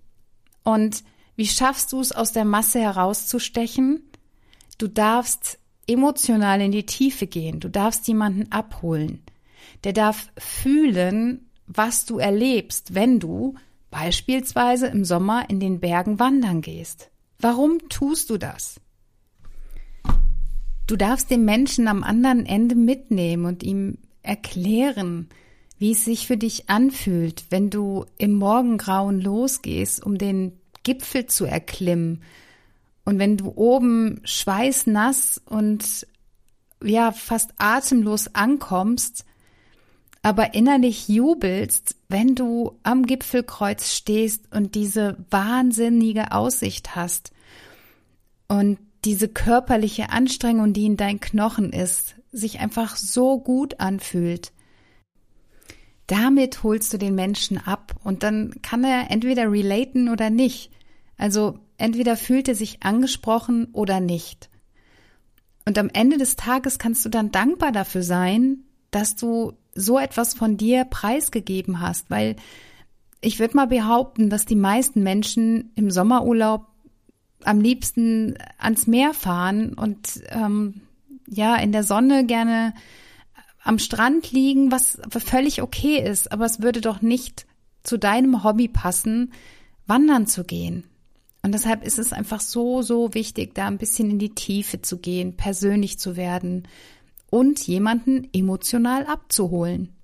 Und 0.64 1.04
wie 1.36 1.46
schaffst 1.46 1.92
du 1.92 2.00
es 2.00 2.12
aus 2.12 2.32
der 2.32 2.44
Masse 2.44 2.80
herauszustechen? 2.80 4.02
Du 4.78 4.88
darfst 4.88 5.58
emotional 5.86 6.60
in 6.60 6.72
die 6.72 6.84
Tiefe 6.84 7.26
gehen. 7.26 7.60
Du 7.60 7.70
darfst 7.70 8.08
jemanden 8.08 8.50
abholen. 8.50 9.22
Der 9.84 9.92
darf 9.92 10.28
fühlen, 10.36 11.48
was 11.66 12.04
du 12.06 12.18
erlebst, 12.18 12.94
wenn 12.94 13.20
du 13.20 13.54
beispielsweise 13.90 14.88
im 14.88 15.04
Sommer 15.04 15.48
in 15.48 15.60
den 15.60 15.78
Bergen 15.78 16.18
wandern 16.18 16.60
gehst. 16.60 17.10
Warum 17.38 17.88
tust 17.88 18.30
du 18.30 18.36
das? 18.36 18.80
Du 20.87 20.97
darfst 20.97 21.31
den 21.31 21.45
Menschen 21.45 21.88
am 21.88 22.05
anderen 22.05 22.47
Ende 22.47 22.75
mitnehmen 22.75 23.45
und 23.45 23.62
ihm 23.62 23.99
erklären, 24.23 25.28
wie 25.78 25.93
es 25.93 26.05
sich 26.05 26.26
für 26.26 26.37
dich 26.37 26.71
anfühlt, 26.71 27.45
wenn 27.50 27.71
du 27.71 28.07
im 28.19 28.35
Morgengrauen 28.35 29.21
losgehst, 29.21 30.02
um 30.02 30.16
den 30.16 30.52
Gipfel 30.85 31.26
zu 31.26 31.45
erklimmen. 31.45 32.23
Und 33.05 33.19
wenn 33.19 33.37
du 33.37 33.52
oben 33.55 34.21
schweißnass 34.25 35.43
und 35.45 36.07
ja, 36.83 37.12
fast 37.12 37.50
atemlos 37.59 38.35
ankommst, 38.35 39.25
aber 40.23 40.55
innerlich 40.55 41.09
jubelst, 41.09 41.97
wenn 42.09 42.35
du 42.35 42.78
am 42.83 43.07
Gipfelkreuz 43.07 43.93
stehst 43.93 44.52
und 44.52 44.75
diese 44.75 45.16
wahnsinnige 45.31 46.33
Aussicht 46.33 46.97
hast. 46.97 47.33
Und 48.49 48.78
diese 49.06 49.28
körperliche 49.28 50.10
Anstrengung, 50.10 50.72
die 50.72 50.84
in 50.84 50.96
deinen 50.96 51.20
Knochen 51.20 51.72
ist, 51.72 52.16
sich 52.32 52.58
einfach 52.58 52.96
so 52.96 53.38
gut 53.38 53.78
anfühlt. 53.80 54.52
Damit 56.08 56.62
holst 56.64 56.92
du 56.92 56.98
den 56.98 57.14
Menschen 57.14 57.56
ab 57.58 57.94
und 58.02 58.25
dann 58.25 58.54
kann 58.62 58.84
er 58.84 59.10
entweder 59.10 59.50
relaten 59.50 60.08
oder 60.08 60.28
nicht. 60.28 60.70
Also 61.16 61.58
entweder 61.78 62.16
fühlt 62.16 62.48
er 62.48 62.56
sich 62.56 62.82
angesprochen 62.82 63.68
oder 63.72 64.00
nicht. 64.00 64.50
Und 65.64 65.78
am 65.78 65.90
Ende 65.92 66.18
des 66.18 66.36
Tages 66.36 66.78
kannst 66.78 67.04
du 67.04 67.08
dann 67.08 67.30
dankbar 67.30 67.72
dafür 67.72 68.02
sein, 68.02 68.64
dass 68.90 69.16
du 69.16 69.52
so 69.75 69.98
etwas 69.98 70.34
von 70.34 70.56
dir 70.56 70.84
preisgegeben 70.84 71.80
hast, 71.80 72.10
weil 72.10 72.36
ich 73.20 73.38
würde 73.38 73.56
mal 73.56 73.66
behaupten, 73.66 74.30
dass 74.30 74.46
die 74.46 74.56
meisten 74.56 75.02
Menschen 75.02 75.72
im 75.75 75.90
Sommerurlaub 75.90 76.66
am 77.45 77.61
liebsten 77.61 78.37
ans 78.59 78.87
Meer 78.87 79.14
fahren 79.14 79.75
und 79.75 80.23
ähm, 80.28 80.83
ja 81.28 81.57
in 81.57 81.73
der 81.73 81.85
Sonne 81.85 82.26
gerne 82.26 82.75
am 83.62 83.78
Strand 83.78 84.31
liegen, 84.31 84.71
was 84.71 85.00
völlig 85.11 85.61
okay 85.61 85.99
ist, 85.99 86.31
aber 86.31 86.45
es 86.45 86.62
würde 86.62 86.81
doch 86.81 87.02
nicht 87.02 87.47
zu 87.83 87.99
deinem 87.99 88.45
Hobby 88.45 88.69
passen, 88.69 89.33
wandern 89.87 90.26
zu 90.26 90.45
gehen. 90.45 90.85
Und 91.43 91.52
deshalb 91.52 91.85
ist 91.85 91.99
es 91.99 92.12
einfach 92.12 92.40
so, 92.40 92.83
so 92.83 93.14
wichtig, 93.14 93.55
da 93.55 93.66
ein 93.66 93.78
bisschen 93.78 94.11
in 94.11 94.19
die 94.19 94.35
Tiefe 94.35 94.83
zu 94.83 94.99
gehen, 94.99 95.37
persönlich 95.37 95.99
zu 95.99 96.16
werden 96.16 96.66
und 97.31 97.64
jemanden 97.66 98.28
emotional 98.33 99.07
abzuholen. 99.07 99.95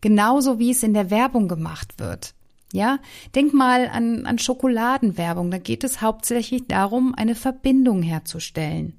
Genauso 0.00 0.58
wie 0.58 0.70
es 0.70 0.82
in 0.82 0.94
der 0.94 1.10
Werbung 1.10 1.46
gemacht 1.46 1.98
wird. 1.98 2.34
Ja, 2.72 2.98
denk 3.34 3.52
mal 3.52 3.88
an, 3.88 4.26
an 4.26 4.38
Schokoladenwerbung. 4.38 5.50
Da 5.50 5.58
geht 5.58 5.82
es 5.82 6.00
hauptsächlich 6.00 6.66
darum, 6.68 7.14
eine 7.14 7.34
Verbindung 7.34 8.02
herzustellen. 8.02 8.98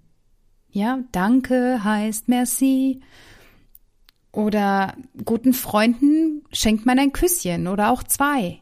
Ja, 0.70 1.00
danke 1.12 1.84
heißt 1.84 2.28
merci. 2.28 3.01
Oder 4.32 4.96
guten 5.25 5.54
Freunden 5.54 6.44
schenkt 6.54 6.86
man 6.86 7.00
ein 7.00 7.12
Küsschen 7.12 7.68
oder 7.68 7.92
auch 7.92 8.04
zwei. 8.04 8.60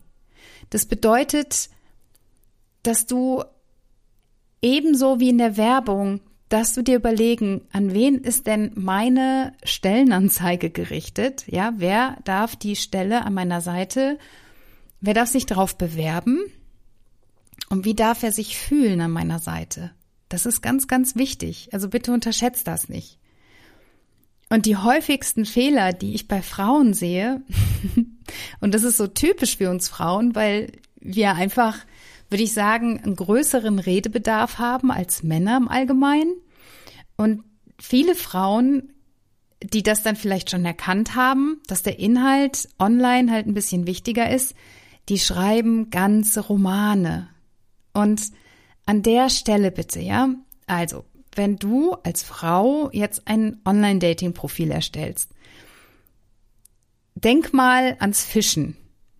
Das 0.69 0.85
bedeutet, 0.85 1.69
dass 2.83 3.05
du 3.05 3.43
ebenso 4.61 5.19
wie 5.19 5.29
in 5.29 5.37
der 5.37 5.57
Werbung, 5.57 6.21
dass 6.49 6.73
du 6.73 6.81
dir 6.81 6.95
überlegen, 6.95 7.61
an 7.71 7.93
wen 7.93 8.17
ist 8.17 8.47
denn 8.47 8.71
meine 8.75 9.53
Stellenanzeige 9.63 10.71
gerichtet? 10.71 11.45
Ja, 11.47 11.73
wer 11.77 12.17
darf 12.23 12.55
die 12.55 12.75
Stelle 12.75 13.23
an 13.23 13.35
meiner 13.35 13.61
Seite 13.61 14.17
Wer 15.01 15.13
darf 15.13 15.29
sich 15.29 15.45
darauf 15.45 15.77
bewerben? 15.77 16.39
Und 17.69 17.85
wie 17.85 17.95
darf 17.95 18.23
er 18.23 18.31
sich 18.31 18.57
fühlen 18.57 19.01
an 19.01 19.11
meiner 19.11 19.39
Seite? 19.39 19.91
Das 20.27 20.45
ist 20.45 20.61
ganz, 20.61 20.87
ganz 20.87 21.15
wichtig. 21.15 21.69
Also 21.71 21.89
bitte 21.89 22.11
unterschätzt 22.11 22.67
das 22.67 22.89
nicht. 22.89 23.17
Und 24.49 24.65
die 24.65 24.77
häufigsten 24.77 25.45
Fehler, 25.45 25.93
die 25.93 26.15
ich 26.15 26.27
bei 26.27 26.41
Frauen 26.41 26.93
sehe, 26.93 27.41
und 28.59 28.73
das 28.73 28.83
ist 28.83 28.97
so 28.97 29.07
typisch 29.07 29.57
für 29.57 29.69
uns 29.69 29.89
Frauen, 29.89 30.35
weil 30.35 30.71
wir 30.99 31.35
einfach, 31.35 31.77
würde 32.29 32.43
ich 32.43 32.53
sagen, 32.53 32.99
einen 32.99 33.15
größeren 33.15 33.79
Redebedarf 33.79 34.57
haben 34.57 34.91
als 34.91 35.23
Männer 35.23 35.57
im 35.57 35.67
Allgemeinen. 35.67 36.33
Und 37.15 37.43
viele 37.79 38.15
Frauen, 38.15 38.91
die 39.61 39.83
das 39.83 40.03
dann 40.03 40.15
vielleicht 40.15 40.49
schon 40.49 40.65
erkannt 40.65 41.15
haben, 41.15 41.61
dass 41.67 41.83
der 41.83 41.99
Inhalt 41.99 42.69
online 42.79 43.31
halt 43.31 43.45
ein 43.45 43.53
bisschen 43.53 43.85
wichtiger 43.87 44.31
ist, 44.31 44.55
die 45.09 45.19
schreiben 45.19 45.89
ganze 45.89 46.41
Romane. 46.41 47.29
Und 47.93 48.31
an 48.85 49.03
der 49.03 49.29
Stelle 49.29 49.71
bitte, 49.71 49.99
ja, 49.99 50.29
also, 50.67 51.05
wenn 51.35 51.57
du 51.57 51.93
als 52.03 52.23
Frau 52.23 52.89
jetzt 52.91 53.27
ein 53.27 53.59
Online-Dating-Profil 53.65 54.71
erstellst, 54.71 55.31
denk 57.15 57.53
mal 57.53 57.97
ans 57.99 58.23
Fischen. 58.23 58.75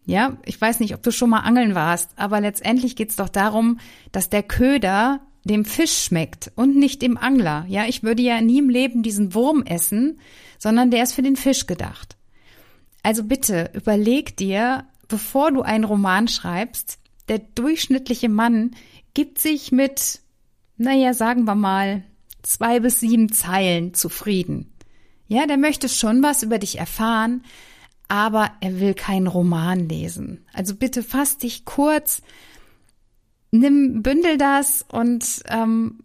Ja, 0.05 0.38
ich 0.46 0.60
weiß 0.60 0.79
nicht, 0.79 0.96
ob 0.96 1.03
du 1.03 1.12
schon 1.12 1.29
mal 1.29 1.41
angeln 1.41 1.75
warst, 1.75 2.12
aber 2.15 2.41
letztendlich 2.41 2.96
geht's 2.96 3.15
doch 3.15 3.29
darum, 3.29 3.79
dass 4.12 4.29
der 4.29 4.41
Köder 4.41 5.22
dem 5.43 5.65
Fisch 5.65 6.05
schmeckt 6.05 6.51
und 6.55 6.75
nicht 6.75 7.01
dem 7.01 7.17
Angler. 7.17 7.65
Ja, 7.67 7.86
ich 7.86 8.03
würde 8.03 8.24
ja 8.24 8.41
nie 8.41 8.60
im 8.60 8.69
Leben 8.69 9.03
diesen 9.03 9.34
Wurm 9.34 9.63
essen, 9.63 10.19
sondern 10.58 10.91
der 10.91 11.03
ist 11.03 11.13
für 11.13 11.22
den 11.22 11.36
Fisch 11.36 11.67
gedacht. 11.67 12.17
Also 13.03 13.24
bitte 13.24 13.69
überleg 13.74 14.36
dir, 14.36 14.86
bevor 15.10 15.51
du 15.51 15.62
einen 15.62 15.84
Roman 15.84 16.30
schreibst, 16.30 17.00
der 17.28 17.39
durchschnittliche 17.39 18.30
Mann 18.30 18.72
gibt 19.13 19.39
sich 19.39 19.72
mit, 19.72 20.22
naja, 20.78 21.13
sagen 21.13 21.44
wir 21.44 21.56
mal, 21.56 22.04
zwei 22.42 22.80
bis 22.80 23.01
sieben 23.01 23.32
Zeilen 23.32 23.94
zufrieden. 23.94 24.74
Ja, 25.28 25.46
der 25.46 25.58
möchte 25.58 25.89
schon 25.89 26.24
was 26.24 26.42
über 26.42 26.58
dich 26.58 26.80
erfahren, 26.80 27.44
aber 28.08 28.51
er 28.62 28.80
will 28.80 28.94
keinen 28.94 29.28
Roman 29.28 29.88
lesen. 29.88 30.46
Also 30.54 30.75
bitte 30.75 31.04
fass 31.04 31.38
dich 31.38 31.66
kurz, 31.66 32.22
nimm, 33.51 34.01
bündel 34.01 34.38
das 34.38 34.84
und 34.92 35.44
ähm, 35.48 36.00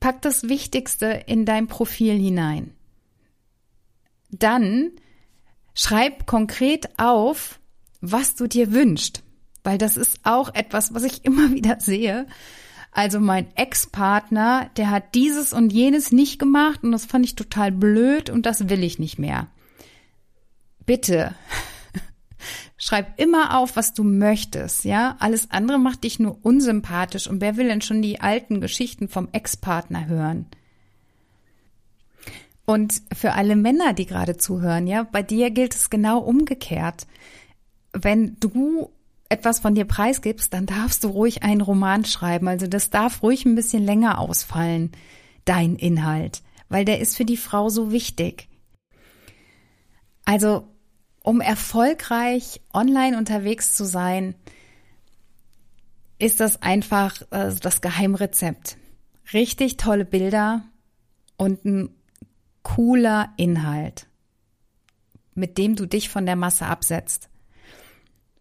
pack 0.00 0.20
das 0.20 0.48
Wichtigste 0.48 1.22
in 1.26 1.46
dein 1.46 1.68
Profil 1.68 2.18
hinein. 2.18 2.74
Dann 4.30 4.90
schreib 5.74 6.26
konkret 6.26 6.98
auf, 6.98 7.60
was 8.02 8.34
du 8.34 8.46
dir 8.46 8.72
wünschst, 8.72 9.22
weil 9.64 9.78
das 9.78 9.96
ist 9.96 10.20
auch 10.24 10.54
etwas, 10.54 10.92
was 10.92 11.04
ich 11.04 11.24
immer 11.24 11.52
wieder 11.52 11.80
sehe. 11.80 12.26
Also 12.90 13.20
mein 13.20 13.46
Ex-Partner, 13.56 14.68
der 14.76 14.90
hat 14.90 15.14
dieses 15.14 15.54
und 15.54 15.72
jenes 15.72 16.12
nicht 16.12 16.38
gemacht 16.38 16.82
und 16.82 16.92
das 16.92 17.06
fand 17.06 17.24
ich 17.24 17.34
total 17.34 17.72
blöd 17.72 18.28
und 18.28 18.44
das 18.44 18.68
will 18.68 18.84
ich 18.84 18.98
nicht 18.98 19.18
mehr. 19.18 19.46
Bitte. 20.84 21.34
Schreib 22.76 23.18
immer 23.18 23.56
auf, 23.56 23.76
was 23.76 23.94
du 23.94 24.04
möchtest, 24.04 24.84
ja? 24.84 25.16
Alles 25.20 25.50
andere 25.50 25.78
macht 25.78 26.04
dich 26.04 26.18
nur 26.18 26.38
unsympathisch 26.42 27.28
und 27.28 27.40
wer 27.40 27.56
will 27.56 27.68
denn 27.68 27.80
schon 27.80 28.02
die 28.02 28.20
alten 28.20 28.60
Geschichten 28.60 29.08
vom 29.08 29.28
Ex-Partner 29.32 30.06
hören? 30.06 30.46
Und 32.66 33.02
für 33.14 33.32
alle 33.32 33.56
Männer, 33.56 33.92
die 33.92 34.06
gerade 34.06 34.36
zuhören, 34.36 34.86
ja, 34.86 35.02
bei 35.02 35.22
dir 35.22 35.50
gilt 35.50 35.74
es 35.74 35.90
genau 35.90 36.18
umgekehrt. 36.18 37.06
Wenn 37.92 38.36
du 38.40 38.90
etwas 39.32 39.60
von 39.60 39.74
dir 39.74 39.86
preisgibst, 39.86 40.52
dann 40.52 40.66
darfst 40.66 41.04
du 41.04 41.08
ruhig 41.08 41.42
einen 41.42 41.62
Roman 41.62 42.04
schreiben. 42.04 42.48
Also 42.48 42.66
das 42.66 42.90
darf 42.90 43.22
ruhig 43.22 43.46
ein 43.46 43.54
bisschen 43.54 43.82
länger 43.82 44.18
ausfallen, 44.18 44.92
dein 45.44 45.76
Inhalt, 45.76 46.42
weil 46.68 46.84
der 46.84 47.00
ist 47.00 47.16
für 47.16 47.24
die 47.24 47.38
Frau 47.38 47.70
so 47.70 47.90
wichtig. 47.90 48.48
Also, 50.24 50.68
um 51.22 51.40
erfolgreich 51.40 52.60
online 52.72 53.16
unterwegs 53.16 53.74
zu 53.74 53.84
sein, 53.84 54.34
ist 56.18 56.40
das 56.40 56.62
einfach 56.62 57.22
äh, 57.30 57.52
das 57.60 57.80
Geheimrezept. 57.80 58.76
Richtig 59.32 59.78
tolle 59.78 60.04
Bilder 60.04 60.62
und 61.36 61.64
ein 61.64 61.88
cooler 62.62 63.32
Inhalt, 63.36 64.06
mit 65.34 65.58
dem 65.58 65.74
du 65.74 65.86
dich 65.86 66.08
von 66.08 66.26
der 66.26 66.36
Masse 66.36 66.66
absetzt. 66.66 67.28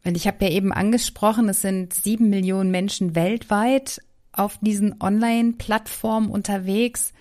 Weil 0.04 0.16
ich 0.16 0.28
habe 0.28 0.46
ja 0.46 0.52
eben 0.52 0.74
angesprochen, 0.74 1.48
es 1.50 1.62
sind 1.62 1.94
sieben 1.94 2.30
Millionen 2.30 2.72
Menschen 2.72 3.16
weltweit 3.16 4.02
auf 4.32 4.58
diesen 4.62 5.02
Online-Plattformen 5.02 6.30
unterwegs. 6.30 7.14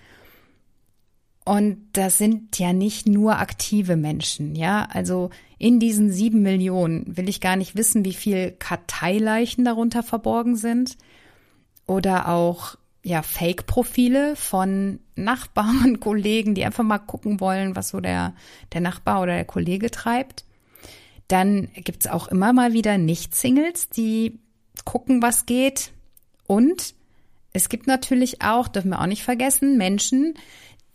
Und 1.43 1.77
das 1.93 2.17
sind 2.17 2.57
ja 2.59 2.71
nicht 2.71 3.07
nur 3.07 3.39
aktive 3.39 3.95
Menschen, 3.95 4.55
ja. 4.55 4.87
Also 4.91 5.31
in 5.57 5.79
diesen 5.79 6.11
sieben 6.11 6.41
Millionen 6.41 7.17
will 7.17 7.29
ich 7.29 7.41
gar 7.41 7.55
nicht 7.55 7.75
wissen, 7.75 8.05
wie 8.05 8.13
viel 8.13 8.51
Karteileichen 8.51 9.65
darunter 9.65 10.03
verborgen 10.03 10.55
sind. 10.55 10.97
Oder 11.87 12.29
auch, 12.29 12.75
ja, 13.03 13.21
Fake-Profile 13.21 14.35
von 14.35 14.99
Nachbarn, 15.15 15.99
Kollegen, 15.99 16.55
die 16.55 16.65
einfach 16.65 16.83
mal 16.83 16.99
gucken 16.99 17.39
wollen, 17.39 17.75
was 17.75 17.89
so 17.89 17.99
der, 17.99 18.33
der 18.73 18.81
Nachbar 18.81 19.21
oder 19.21 19.33
der 19.33 19.45
Kollege 19.45 19.91
treibt. 19.91 20.45
Dann 21.31 21.69
gibt's 21.73 22.07
auch 22.07 22.27
immer 22.27 22.51
mal 22.51 22.73
wieder 22.73 22.97
Nicht-Singles, 22.97 23.87
die 23.87 24.39
gucken, 24.83 25.21
was 25.21 25.45
geht. 25.45 25.93
Und 26.45 26.93
es 27.53 27.69
gibt 27.69 27.87
natürlich 27.87 28.41
auch, 28.41 28.67
dürfen 28.67 28.89
wir 28.89 28.99
auch 28.99 29.05
nicht 29.05 29.23
vergessen, 29.23 29.77
Menschen, 29.77 30.33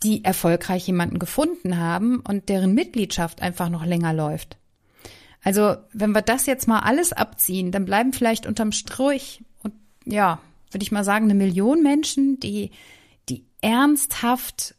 die 0.03 0.23
erfolgreich 0.23 0.85
jemanden 0.85 1.17
gefunden 1.17 1.79
haben 1.79 2.19
und 2.19 2.49
deren 2.49 2.75
Mitgliedschaft 2.75 3.41
einfach 3.41 3.69
noch 3.69 3.83
länger 3.83 4.13
läuft. 4.13 4.57
Also, 5.43 5.77
wenn 5.91 6.11
wir 6.11 6.21
das 6.21 6.45
jetzt 6.45 6.67
mal 6.67 6.81
alles 6.81 7.13
abziehen, 7.13 7.71
dann 7.71 7.85
bleiben 7.85 8.13
vielleicht 8.13 8.45
unterm 8.45 8.71
Strich 8.71 9.43
und 9.63 9.73
ja, 10.05 10.39
würde 10.69 10.83
ich 10.83 10.91
mal 10.91 11.03
sagen, 11.03 11.25
eine 11.25 11.35
Million 11.35 11.81
Menschen, 11.81 12.39
die, 12.39 12.69
die 13.27 13.43
ernsthaft 13.61 14.75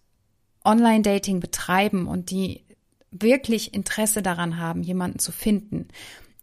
Online-Dating 0.64 1.40
betreiben 1.40 2.07
und 2.07 2.31
die 2.31 2.62
wirklich 3.11 3.75
Interesse 3.75 4.23
daran 4.23 4.59
haben, 4.59 4.83
jemanden 4.83 5.18
zu 5.18 5.33
finden. 5.33 5.88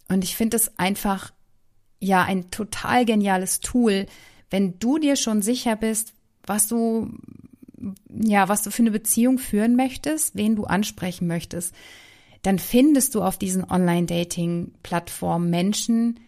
Und 0.08 0.23
ich 0.23 0.36
finde 0.36 0.58
es 0.58 0.78
einfach, 0.78 1.34
ja, 1.99 2.23
ein 2.23 2.51
total 2.51 3.06
geniales 3.06 3.60
Tool, 3.60 4.06
wenn 4.49 4.78
du 4.80 4.97
dir 4.97 5.15
schon 5.15 5.41
sicher 5.41 5.75
bist, 5.75 6.13
was 6.43 6.67
du, 6.67 7.12
ja, 8.10 8.47
was 8.47 8.63
du 8.63 8.71
für 8.71 8.84
eine 8.84 8.91
Beziehung 8.91 9.38
führen 9.38 9.75
möchtest, 9.75 10.36
wen 10.36 10.56
du 10.56 10.65
ansprechen 10.65 11.28
möchtest, 11.28 11.73
dann 12.43 12.60
findest 12.60 13.15
du 13.15 13.23
auf 13.23 13.39
diesen 13.39 13.63
Online-Dating-Plattformen 13.63 15.49
Menschen, 15.49 16.19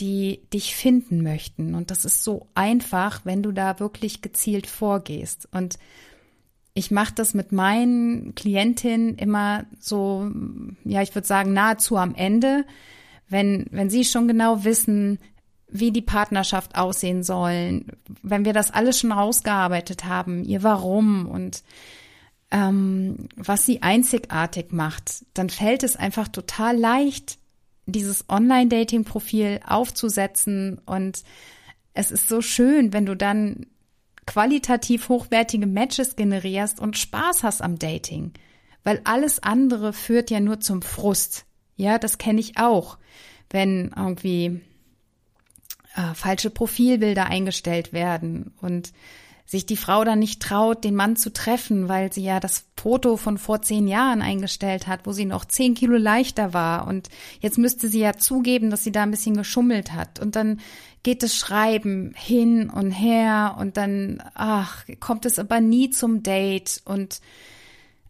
die 0.00 0.42
dich 0.52 0.74
finden 0.74 1.22
möchten. 1.22 1.74
Und 1.74 1.90
das 1.90 2.04
ist 2.04 2.24
so 2.24 2.48
einfach, 2.54 3.24
wenn 3.24 3.42
du 3.42 3.52
da 3.52 3.78
wirklich 3.80 4.22
gezielt 4.22 4.66
vorgehst. 4.66 5.48
Und 5.52 5.78
ich 6.76 6.90
mache 6.90 7.14
das 7.14 7.32
mit 7.32 7.52
meinen 7.52 8.34
Klientinnen 8.34 9.16
immer 9.16 9.64
so, 9.80 10.30
ja, 10.84 11.00
ich 11.00 11.14
würde 11.14 11.26
sagen, 11.26 11.54
nahezu 11.54 11.96
am 11.96 12.14
Ende, 12.14 12.66
wenn, 13.30 13.64
wenn 13.70 13.88
sie 13.88 14.04
schon 14.04 14.28
genau 14.28 14.62
wissen, 14.62 15.18
wie 15.68 15.90
die 15.90 16.02
Partnerschaft 16.02 16.76
aussehen 16.76 17.22
sollen, 17.22 17.92
wenn 18.22 18.44
wir 18.44 18.52
das 18.52 18.70
alles 18.70 19.00
schon 19.00 19.10
rausgearbeitet 19.10 20.04
haben, 20.04 20.44
ihr 20.44 20.62
Warum 20.62 21.26
und 21.26 21.64
ähm, 22.50 23.28
was 23.36 23.64
sie 23.64 23.80
einzigartig 23.80 24.70
macht, 24.70 25.24
dann 25.32 25.48
fällt 25.48 25.82
es 25.82 25.96
einfach 25.96 26.28
total 26.28 26.76
leicht, 26.76 27.38
dieses 27.86 28.28
Online-Dating-Profil 28.28 29.60
aufzusetzen. 29.66 30.78
Und 30.84 31.22
es 31.94 32.10
ist 32.10 32.28
so 32.28 32.42
schön, 32.42 32.92
wenn 32.92 33.06
du 33.06 33.16
dann 33.16 33.64
qualitativ 34.26 35.08
hochwertige 35.08 35.66
Matches 35.66 36.16
generierst 36.16 36.80
und 36.80 36.98
Spaß 36.98 37.42
hast 37.42 37.62
am 37.62 37.78
Dating. 37.78 38.32
Weil 38.84 39.00
alles 39.04 39.42
andere 39.42 39.92
führt 39.92 40.30
ja 40.30 40.40
nur 40.40 40.60
zum 40.60 40.82
Frust. 40.82 41.46
Ja, 41.76 41.98
das 41.98 42.18
kenne 42.18 42.40
ich 42.40 42.58
auch. 42.58 42.98
Wenn 43.50 43.92
irgendwie 43.96 44.60
äh, 45.94 46.14
falsche 46.14 46.50
Profilbilder 46.50 47.26
eingestellt 47.26 47.92
werden 47.92 48.52
und 48.60 48.92
sich 49.46 49.64
die 49.64 49.76
Frau 49.76 50.04
dann 50.04 50.18
nicht 50.18 50.42
traut, 50.42 50.82
den 50.82 50.96
Mann 50.96 51.16
zu 51.16 51.32
treffen, 51.32 51.88
weil 51.88 52.12
sie 52.12 52.24
ja 52.24 52.40
das 52.40 52.64
Foto 52.76 53.16
von 53.16 53.38
vor 53.38 53.62
zehn 53.62 53.86
Jahren 53.88 54.20
eingestellt 54.20 54.86
hat, 54.86 55.06
wo 55.06 55.12
sie 55.12 55.24
noch 55.24 55.44
zehn 55.44 55.74
Kilo 55.74 55.96
leichter 55.96 56.52
war. 56.52 56.86
Und 56.86 57.08
jetzt 57.40 57.56
müsste 57.56 57.88
sie 57.88 58.00
ja 58.00 58.14
zugeben, 58.14 58.70
dass 58.70 58.84
sie 58.84 58.92
da 58.92 59.04
ein 59.04 59.10
bisschen 59.10 59.36
geschummelt 59.36 59.92
hat. 59.92 60.18
Und 60.18 60.36
dann 60.36 60.60
geht 61.04 61.22
das 61.22 61.36
Schreiben 61.36 62.12
hin 62.16 62.68
und 62.68 62.90
her 62.90 63.56
und 63.58 63.76
dann, 63.76 64.22
ach, 64.34 64.84
kommt 64.98 65.24
es 65.24 65.38
aber 65.38 65.60
nie 65.60 65.90
zum 65.90 66.24
Date 66.24 66.82
und 66.84 67.20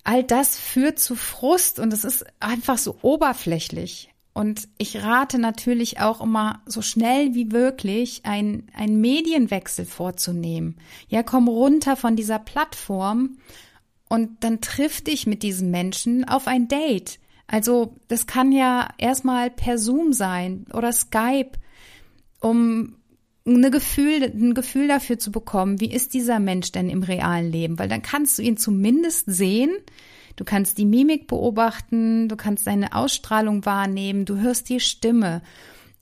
all 0.05 0.25
das 0.25 0.59
führt 0.59 0.99
zu 0.99 1.16
Frust 1.16 1.79
und 1.79 1.92
es 1.92 2.05
ist 2.05 2.25
einfach 2.40 2.79
so 2.79 2.96
oberflächlich. 3.03 4.11
Und 4.37 4.68
ich 4.77 5.03
rate 5.03 5.38
natürlich 5.38 5.99
auch 6.01 6.20
immer 6.20 6.61
so 6.66 6.83
schnell 6.83 7.35
wie 7.35 7.46
möglich 7.46 8.20
einen, 8.25 8.66
einen 8.77 9.01
Medienwechsel 9.01 9.87
vorzunehmen. 9.87 10.77
Ja, 11.09 11.22
komm 11.22 11.49
runter 11.49 11.96
von 11.96 12.16
dieser 12.16 12.38
Plattform 12.38 13.38
und 14.11 14.44
dann 14.44 14.61
triff 14.61 15.01
dich 15.01 15.27
mit 15.27 15.42
diesen 15.42 15.70
Menschen 15.70 16.29
auf 16.29 16.49
ein 16.49 16.68
Date. 16.68 17.18
Also 17.46 17.94
das 18.09 18.27
kann 18.27 18.53
ja 18.53 18.90
erstmal 18.99 19.49
per 19.49 19.79
Zoom 19.79 20.12
sein 20.12 20.66
oder 20.75 20.92
Skype 20.92 21.53
um 22.38 22.96
eine 23.46 23.70
Gefühl, 23.70 24.22
ein 24.22 24.53
Gefühl 24.53 24.87
dafür 24.87 25.18
zu 25.18 25.33
bekommen, 25.33 25.81
wie 25.81 25.90
ist 25.90 26.12
dieser 26.12 26.40
Mensch 26.40 26.72
denn 26.72 26.90
im 26.90 27.03
realen 27.03 27.51
Leben? 27.51 27.79
Weil 27.79 27.88
dann 27.88 28.03
kannst 28.03 28.37
du 28.37 28.42
ihn 28.42 28.59
zumindest 28.59 29.25
sehen, 29.29 29.70
du 30.37 30.44
kannst 30.44 30.79
die 30.79 30.87
Mimik 30.87 31.27
beobachten, 31.27 32.29
du 32.29 32.37
kannst 32.37 32.64
seine 32.64 32.94
Ausstrahlung 32.94 33.64
wahrnehmen, 33.64 34.25
du 34.25 34.37
hörst 34.37 34.68
die 34.68 34.81
Stimme. 34.81 35.42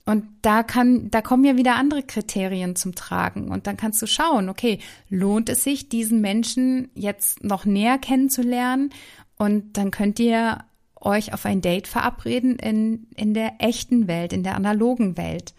Und 0.05 0.25
da 0.43 0.61
kann, 0.61 1.09
da 1.09 1.21
kommen 1.21 1.45
ja 1.45 1.57
wieder 1.57 1.75
andere 1.75 2.03
Kriterien 2.03 2.75
zum 2.75 2.93
Tragen. 2.93 3.49
Und 3.49 3.65
dann 3.65 3.75
kannst 3.75 4.01
du 4.01 4.05
schauen, 4.05 4.49
okay, 4.49 4.77
lohnt 5.09 5.49
es 5.49 5.63
sich, 5.63 5.89
diesen 5.89 6.21
Menschen 6.21 6.89
jetzt 6.93 7.43
noch 7.43 7.65
näher 7.65 7.97
kennenzulernen? 7.97 8.91
Und 9.37 9.77
dann 9.77 9.89
könnt 9.89 10.19
ihr 10.19 10.59
euch 10.95 11.33
auf 11.33 11.45
ein 11.45 11.61
Date 11.61 11.87
verabreden 11.87 12.57
in, 12.57 13.07
in 13.15 13.33
der 13.33 13.53
echten 13.59 14.07
Welt, 14.07 14.31
in 14.31 14.43
der 14.43 14.55
analogen 14.55 15.17
Welt. 15.17 15.55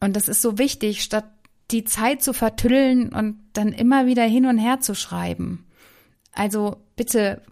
Und 0.00 0.14
das 0.14 0.28
ist 0.28 0.42
so 0.42 0.58
wichtig, 0.58 1.02
statt 1.02 1.24
die 1.72 1.84
Zeit 1.84 2.22
zu 2.22 2.32
vertüddeln 2.32 3.12
und 3.12 3.38
dann 3.52 3.72
immer 3.72 4.06
wieder 4.06 4.24
hin 4.24 4.46
und 4.46 4.58
her 4.58 4.80
zu 4.80 4.94
schreiben. 4.94 5.66
Also 6.32 6.76
bitte 6.94 7.42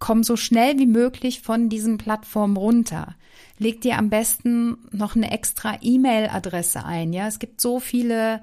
komm 0.00 0.24
so 0.24 0.36
schnell 0.36 0.78
wie 0.78 0.86
möglich 0.86 1.42
von 1.42 1.68
diesen 1.68 1.96
Plattformen 1.96 2.56
runter. 2.56 3.14
Leg 3.58 3.82
dir 3.82 3.98
am 3.98 4.10
besten 4.10 4.78
noch 4.90 5.14
eine 5.14 5.30
extra 5.30 5.78
E-Mail-Adresse 5.80 6.84
ein. 6.84 7.12
Ja, 7.12 7.28
es 7.28 7.38
gibt 7.38 7.60
so 7.60 7.78
viele 7.78 8.42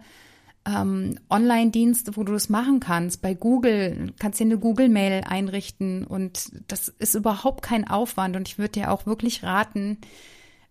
ähm, 0.66 1.20
Online-Dienste, 1.30 2.16
wo 2.16 2.24
du 2.24 2.32
das 2.34 2.50
machen 2.50 2.80
kannst. 2.80 3.22
Bei 3.22 3.34
Google 3.34 4.14
kannst 4.20 4.40
du 4.40 4.44
eine 4.44 4.60
Google-Mail 4.60 5.24
einrichten 5.28 6.06
und 6.06 6.52
das 6.68 6.88
ist 6.88 7.16
überhaupt 7.16 7.64
kein 7.64 7.88
Aufwand. 7.88 8.36
Und 8.36 8.48
ich 8.48 8.60
würde 8.60 8.74
dir 8.74 8.92
auch 8.92 9.08
wirklich 9.08 9.44
raten, 9.44 9.98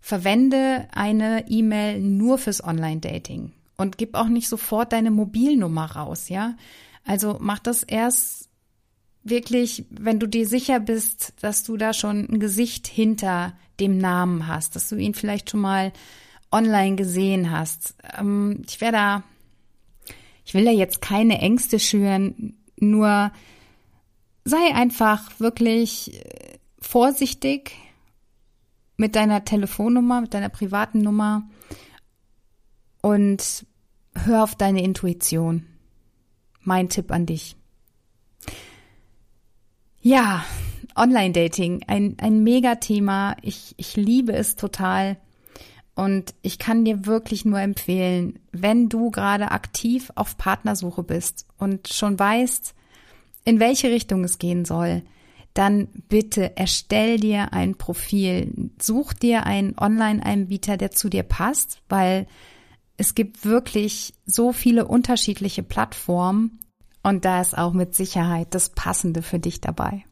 verwende 0.01 0.87
eine 0.95 1.49
E-Mail 1.49 2.01
nur 2.01 2.39
fürs 2.39 2.63
Online-Dating 2.63 3.53
und 3.77 3.99
gib 3.99 4.15
auch 4.15 4.29
nicht 4.29 4.49
sofort 4.49 4.93
deine 4.93 5.11
Mobilnummer 5.11 5.87
raus, 5.87 6.29
ja. 6.29 6.55
Also 7.05 7.39
mach 7.41 7.59
das 7.59 7.83
erst 7.83 8.49
wirklich, 9.29 9.85
wenn 9.91 10.19
du 10.19 10.27
dir 10.27 10.47
sicher 10.47 10.81
bist, 10.81 11.35
dass 11.41 11.65
du 11.65 11.77
da 11.77 11.93
schon 11.93 12.29
ein 12.31 12.41
Gesicht 12.41 12.87
hinter 12.87 13.55
dem 13.81 13.99
Namen 13.99 14.47
hast, 14.47 14.77
dass 14.77 14.89
du 14.89 14.97
ihn 14.97 15.15
vielleicht 15.15 15.51
schon 15.51 15.61
mal 15.61 15.93
online 16.51 16.97
gesehen 16.97 17.51
hast. 17.51 17.95
Ähm, 18.19 18.63
ich 18.67 18.81
wäre 18.81 18.93
da 18.93 19.25
ich 20.47 20.55
will 20.55 20.65
da 20.65 20.71
jetzt 20.71 21.03
keine 21.03 21.41
Ängste 21.41 21.81
schüren, 21.81 22.55
nur 22.77 23.33
sei 24.45 24.75
einfach 24.75 25.41
wirklich 25.41 26.15
äh, 26.15 26.59
vorsichtig 26.79 27.73
mit 28.97 29.17
deiner 29.17 29.45
Telefonnummer, 29.45 30.21
mit 30.21 30.35
deiner 30.35 30.49
privaten 30.49 31.03
Nummer 31.03 31.49
und 33.03 33.67
hör 34.15 34.45
auf 34.45 34.55
deine 34.55 34.85
Intuition. 34.85 35.67
Mein 36.63 36.89
Tipp 36.89 37.11
an 37.11 37.27
dich. 37.27 37.56
Ja, 40.07 40.45
Online-Dating, 40.95 41.83
ein, 41.89 42.15
ein 42.21 42.45
Megathema. 42.45 43.35
Ich, 43.43 43.75
ich 43.77 43.97
liebe 43.97 44.35
es 44.35 44.55
total. 44.55 45.17
Und 45.97 46.33
ich 46.43 46.61
kann 46.61 46.85
dir 46.85 47.07
wirklich 47.07 47.45
nur 47.45 47.59
empfehlen, 47.59 48.39
wenn 48.53 48.89
du 48.89 49.11
gerade 49.11 49.51
aktiv 49.51 50.13
auf 50.15 50.39
Partnersuche 50.39 51.03
bist 51.03 51.45
und 51.59 51.89
schon 51.89 52.17
weißt, 52.17 52.73
in 53.45 53.59
welche 53.59 53.91
Richtung 53.91 54.23
es 54.23 54.39
gehen 54.39 54.65
soll, 54.65 55.03
dann 55.55 55.89
bitte 56.09 56.57
erstell 56.57 57.19
dir 57.19 57.53
ein 57.53 57.75
Profil. 57.75 58.71
Such 58.81 59.13
dir 59.13 59.45
einen 59.45 59.77
Online-Anbieter, 59.77 60.77
der 60.77 60.93
zu 60.93 61.09
dir 61.09 61.25
passt, 61.25 61.83
weil 61.89 62.29
es 62.97 63.17
gibt 63.17 63.45
wirklich 63.45 64.15
so 64.25 64.53
viele 64.53 64.87
unterschiedliche 64.87 65.65
Plattformen 65.65 66.61
und 67.07 67.25
da 67.25 67.41
ist 67.41 67.57
auch 67.57 67.73
mit 67.73 67.95
Sicherheit 67.95 68.49
das 68.51 68.71
Passende 68.71 69.23
für 69.23 69.39
dich 69.39 69.61
dabei. 69.61 70.05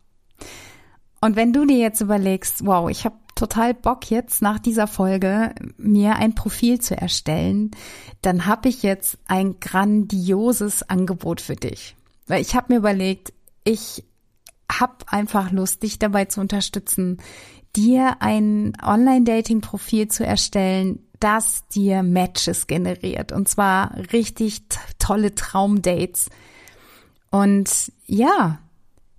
Und 1.21 1.35
wenn 1.35 1.53
du 1.53 1.67
dir 1.67 1.79
jetzt 1.79 2.01
überlegst, 2.01 2.65
wow, 2.67 2.89
ich 2.89 3.05
habe 3.05 3.17
total 3.35 3.75
Bock 3.75 4.13
jetzt 4.13 4.43
nach 4.43 4.61
dieser 4.61 4.87
Folge 4.87 5.57
mir 5.77 6.15
ein 6.15 6.37
Profil 6.37 6.81
zu 6.81 6.97
erstellen, 6.97 7.73
dann 8.23 8.47
habe 8.47 8.69
ich 8.69 8.85
jetzt 8.85 9.19
ein 9.27 9.59
grandioses 9.59 10.89
Angebot 10.89 11.41
für 11.41 11.57
dich. 11.57 11.97
Weil 12.29 12.41
ich 12.41 12.55
habe 12.55 12.73
mir 12.73 12.79
überlegt, 12.79 13.33
ich 13.65 14.05
habe 14.71 14.95
einfach 15.09 15.51
Lust, 15.51 15.83
dich 15.83 15.99
dabei 15.99 16.27
zu 16.27 16.41
unterstützen, 16.41 17.19
dir 17.75 18.19
ein 18.21 18.75
Online-Dating-Profil 18.81 20.07
zu 20.07 20.25
erstellen, 20.25 21.01
das 21.19 21.67
dir 21.67 22.05
Matches 22.05 22.69
generiert. 22.69 23.33
Und 23.33 23.49
zwar 23.49 23.97
richtig 24.13 24.63
tolle 25.01 25.35
Traumdates. 25.35 26.29
Und 27.35 27.91
ja, 28.07 28.61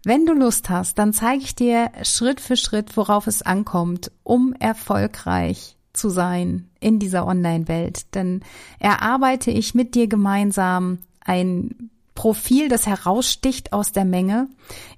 wenn 0.06 0.26
du 0.26 0.32
Lust 0.32 0.70
hast, 0.70 0.98
dann 1.00 1.12
zeige 1.12 1.44
ich 1.44 1.54
dir 1.54 1.92
Schritt 2.04 2.40
für 2.40 2.56
Schritt, 2.56 2.96
worauf 2.96 3.28
es 3.28 3.42
ankommt, 3.42 4.10
um 4.24 4.54
erfolgreich 4.54 5.76
zu 5.92 6.08
sein 6.08 6.70
in 6.80 6.98
dieser 6.98 7.28
Online-Welt. 7.28 8.16
Denn 8.16 8.42
erarbeite 8.80 9.52
ich 9.52 9.76
mit 9.76 9.96
dir 9.96 10.08
gemeinsam 10.08 11.00
ein 11.26 11.90
Profil, 12.14 12.70
das 12.70 12.88
heraussticht 12.88 13.74
aus 13.74 13.92
der 13.92 14.06
Menge, 14.06 14.48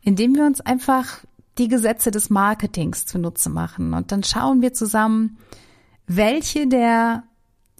indem 0.04 0.36
wir 0.36 0.46
uns 0.46 0.62
einfach 0.62 1.26
die 1.58 1.70
Gesetze 1.70 2.12
des 2.12 2.30
Marketings 2.30 3.08
zunutze 3.08 3.50
machen. 3.50 3.96
Und 3.96 4.12
dann 4.12 4.24
schauen 4.24 4.62
wir 4.62 4.74
zusammen, 4.74 5.40
welche 6.06 6.68
der 6.68 7.24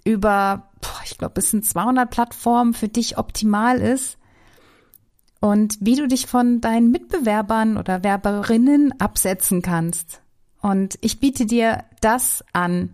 über, 0.02 0.68
ich 1.04 1.16
glaube, 1.16 1.38
es 1.38 1.52
sind 1.52 1.64
200 1.64 2.10
Plattformen 2.10 2.74
für 2.74 2.88
dich 2.88 3.18
optimal 3.18 3.80
ist 3.80 4.17
und 5.40 5.78
wie 5.80 5.94
du 5.94 6.08
dich 6.08 6.26
von 6.26 6.60
deinen 6.60 6.90
Mitbewerbern 6.90 7.76
oder 7.76 8.02
Werberinnen 8.02 8.98
absetzen 9.00 9.62
kannst. 9.62 10.20
Und 10.60 10.98
ich 11.00 11.20
biete 11.20 11.46
dir 11.46 11.84
das 12.00 12.44
an. 12.52 12.90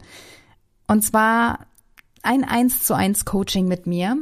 Und 0.86 1.02
zwar 1.02 1.66
ein 2.22 2.44
1 2.44 2.84
zu 2.84 2.94
1 2.94 3.24
Coaching 3.24 3.66
mit 3.66 3.86
mir. 3.86 4.18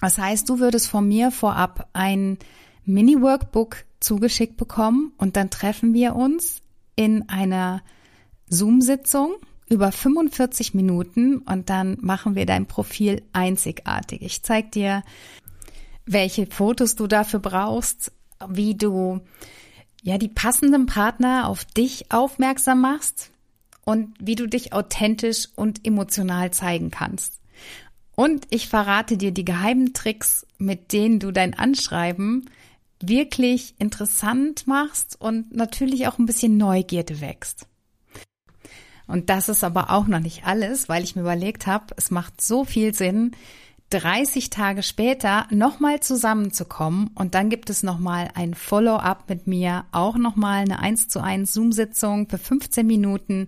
Das 0.00 0.18
heißt, 0.18 0.48
du 0.48 0.58
würdest 0.58 0.88
von 0.88 1.08
mir 1.08 1.30
vorab 1.30 1.88
ein 1.92 2.38
Mini-Workbook 2.84 3.84
zugeschickt 3.98 4.56
bekommen 4.56 5.12
und 5.16 5.36
dann 5.36 5.50
treffen 5.50 5.94
wir 5.94 6.14
uns 6.14 6.60
in 6.94 7.28
einer 7.28 7.82
Zoom-Sitzung 8.48 9.34
über 9.68 9.90
45 9.90 10.74
Minuten 10.74 11.38
und 11.38 11.70
dann 11.70 11.98
machen 12.00 12.36
wir 12.36 12.46
dein 12.46 12.66
Profil 12.66 13.22
einzigartig. 13.32 14.22
Ich 14.22 14.42
zeige 14.42 14.68
dir 14.68 15.02
welche 16.06 16.46
Fotos 16.46 16.94
du 16.94 17.06
dafür 17.06 17.40
brauchst, 17.40 18.12
wie 18.48 18.74
du 18.74 19.20
ja 20.02 20.18
die 20.18 20.28
passenden 20.28 20.86
Partner 20.86 21.48
auf 21.48 21.64
dich 21.64 22.12
aufmerksam 22.12 22.80
machst 22.80 23.30
und 23.84 24.14
wie 24.20 24.36
du 24.36 24.46
dich 24.46 24.72
authentisch 24.72 25.48
und 25.56 25.86
emotional 25.86 26.52
zeigen 26.52 26.90
kannst. 26.90 27.40
Und 28.14 28.46
ich 28.50 28.68
verrate 28.68 29.16
dir 29.16 29.32
die 29.32 29.44
geheimen 29.44 29.92
Tricks, 29.92 30.46
mit 30.58 30.92
denen 30.92 31.18
du 31.18 31.32
dein 31.32 31.54
Anschreiben 31.54 32.48
wirklich 33.00 33.74
interessant 33.78 34.66
machst 34.66 35.20
und 35.20 35.54
natürlich 35.54 36.06
auch 36.08 36.18
ein 36.18 36.26
bisschen 36.26 36.56
Neugierde 36.56 37.20
wächst. 37.20 37.66
Und 39.06 39.30
das 39.30 39.48
ist 39.48 39.62
aber 39.62 39.90
auch 39.90 40.06
noch 40.06 40.20
nicht 40.20 40.46
alles, 40.46 40.88
weil 40.88 41.04
ich 41.04 41.14
mir 41.14 41.22
überlegt 41.22 41.66
habe, 41.66 41.94
es 41.96 42.10
macht 42.10 42.40
so 42.40 42.64
viel 42.64 42.94
Sinn, 42.94 43.32
30 43.90 44.50
Tage 44.50 44.82
später 44.82 45.46
nochmal 45.50 46.00
zusammenzukommen 46.00 47.10
und 47.14 47.34
dann 47.34 47.50
gibt 47.50 47.70
es 47.70 47.82
nochmal 47.82 48.30
ein 48.34 48.54
Follow-up 48.54 49.28
mit 49.28 49.46
mir, 49.46 49.84
auch 49.92 50.16
nochmal 50.16 50.62
eine 50.62 50.80
1 50.80 51.08
zu 51.08 51.20
1 51.20 51.52
Zoom-Sitzung 51.52 52.28
für 52.28 52.38
15 52.38 52.86
Minuten 52.86 53.46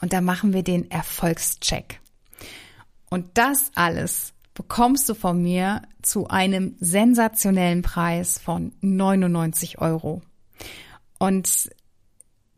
und 0.00 0.12
da 0.12 0.20
machen 0.20 0.52
wir 0.52 0.62
den 0.62 0.90
Erfolgscheck. 0.90 2.00
Und 3.10 3.26
das 3.34 3.70
alles 3.74 4.32
bekommst 4.54 5.08
du 5.08 5.14
von 5.14 5.42
mir 5.42 5.82
zu 6.02 6.28
einem 6.28 6.76
sensationellen 6.80 7.82
Preis 7.82 8.38
von 8.38 8.72
99 8.80 9.80
Euro. 9.80 10.22
Und 11.18 11.70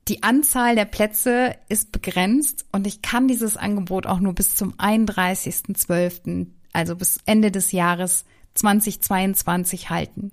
die 0.08 0.22
Anzahl 0.22 0.76
der 0.76 0.84
Plätze 0.84 1.56
ist 1.68 1.90
begrenzt 1.90 2.66
und 2.70 2.86
ich 2.86 3.02
kann 3.02 3.26
dieses 3.26 3.56
Angebot 3.56 4.06
auch 4.06 4.20
nur 4.20 4.34
bis 4.34 4.54
zum 4.54 4.74
31.12 4.74 6.46
also 6.76 6.94
bis 6.94 7.18
Ende 7.26 7.50
des 7.50 7.72
Jahres 7.72 8.24
2022 8.54 9.90
halten. 9.90 10.32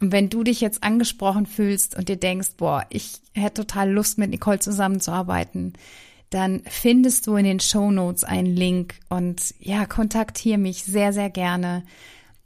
Und 0.00 0.10
wenn 0.10 0.28
du 0.28 0.42
dich 0.42 0.60
jetzt 0.60 0.82
angesprochen 0.82 1.46
fühlst 1.46 1.96
und 1.96 2.08
dir 2.08 2.16
denkst, 2.16 2.54
boah, 2.56 2.84
ich 2.90 3.20
hätte 3.34 3.64
total 3.64 3.90
Lust 3.90 4.18
mit 4.18 4.30
Nicole 4.30 4.58
zusammenzuarbeiten, 4.58 5.74
dann 6.30 6.62
findest 6.66 7.26
du 7.26 7.36
in 7.36 7.44
den 7.44 7.60
Show 7.60 7.90
Notes 7.90 8.24
einen 8.24 8.56
Link 8.56 8.94
und 9.08 9.54
ja, 9.60 9.86
kontaktiere 9.86 10.58
mich 10.58 10.82
sehr, 10.82 11.12
sehr 11.12 11.30
gerne. 11.30 11.84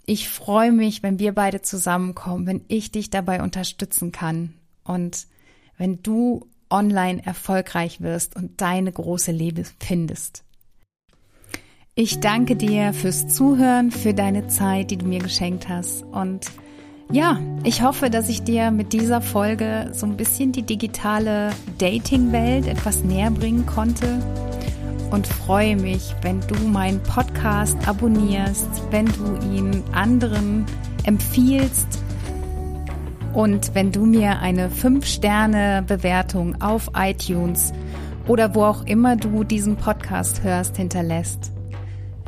Ich 0.05 0.29
freue 0.29 0.73
mich, 0.73 1.03
wenn 1.03 1.19
wir 1.19 1.33
beide 1.33 1.63
zusammenkommen, 1.63 2.47
wenn 2.47 2.65
ich 2.69 2.93
dich 2.93 3.11
dabei 3.11 3.43
unterstützen 3.43 4.13
kann 4.13 4.55
und 4.85 5.27
wenn 5.79 6.03
du 6.03 6.47
online 6.69 7.25
erfolgreich 7.25 8.01
wirst 8.01 8.37
und 8.37 8.61
deine 8.61 8.93
große 8.93 9.33
Liebe 9.33 9.63
findest. 9.81 10.43
Ich 11.99 12.21
danke 12.21 12.57
dir 12.57 12.93
fürs 12.93 13.27
Zuhören, 13.27 13.91
für 13.91 14.13
deine 14.13 14.49
Zeit, 14.49 14.91
die 14.91 14.99
du 14.99 15.07
mir 15.07 15.21
geschenkt 15.21 15.67
hast. 15.67 16.03
Und 16.13 16.45
ja, 17.11 17.41
ich 17.65 17.81
hoffe, 17.81 18.11
dass 18.11 18.29
ich 18.29 18.43
dir 18.43 18.71
mit 18.71 18.93
dieser 18.93 19.23
Folge 19.23 19.89
so 19.95 20.05
ein 20.05 20.19
bisschen 20.19 20.53
die 20.53 20.61
digitale 20.61 21.53
Dating-Welt 21.79 22.67
etwas 22.67 23.03
näher 23.03 23.31
bringen 23.31 23.65
konnte. 23.65 24.19
Und 25.11 25.27
freue 25.27 25.75
mich, 25.75 26.15
wenn 26.21 26.43
du 26.43 26.55
meinen 26.69 27.03
Podcast 27.03 27.89
abonnierst, 27.89 28.69
wenn 28.91 29.07
du 29.07 29.57
ihn 29.57 29.83
anderen 29.93 30.67
empfiehlst 31.05 31.89
Und 33.37 33.75
wenn 33.75 33.93
du 33.93 34.07
mir 34.07 34.39
eine 34.41 34.69
5-Sterne-Bewertung 34.71 36.61
auf 36.61 36.91
iTunes 36.95 37.73
oder 38.27 38.55
wo 38.55 38.65
auch 38.65 38.85
immer 38.85 39.17
du 39.17 39.45
diesen 39.45 39.77
Podcast 39.77 40.43
hörst, 40.43 40.77
hinterlässt, 40.77 41.53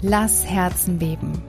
lass 0.02 0.44
Herzen 0.46 0.98
beben. 0.98 1.42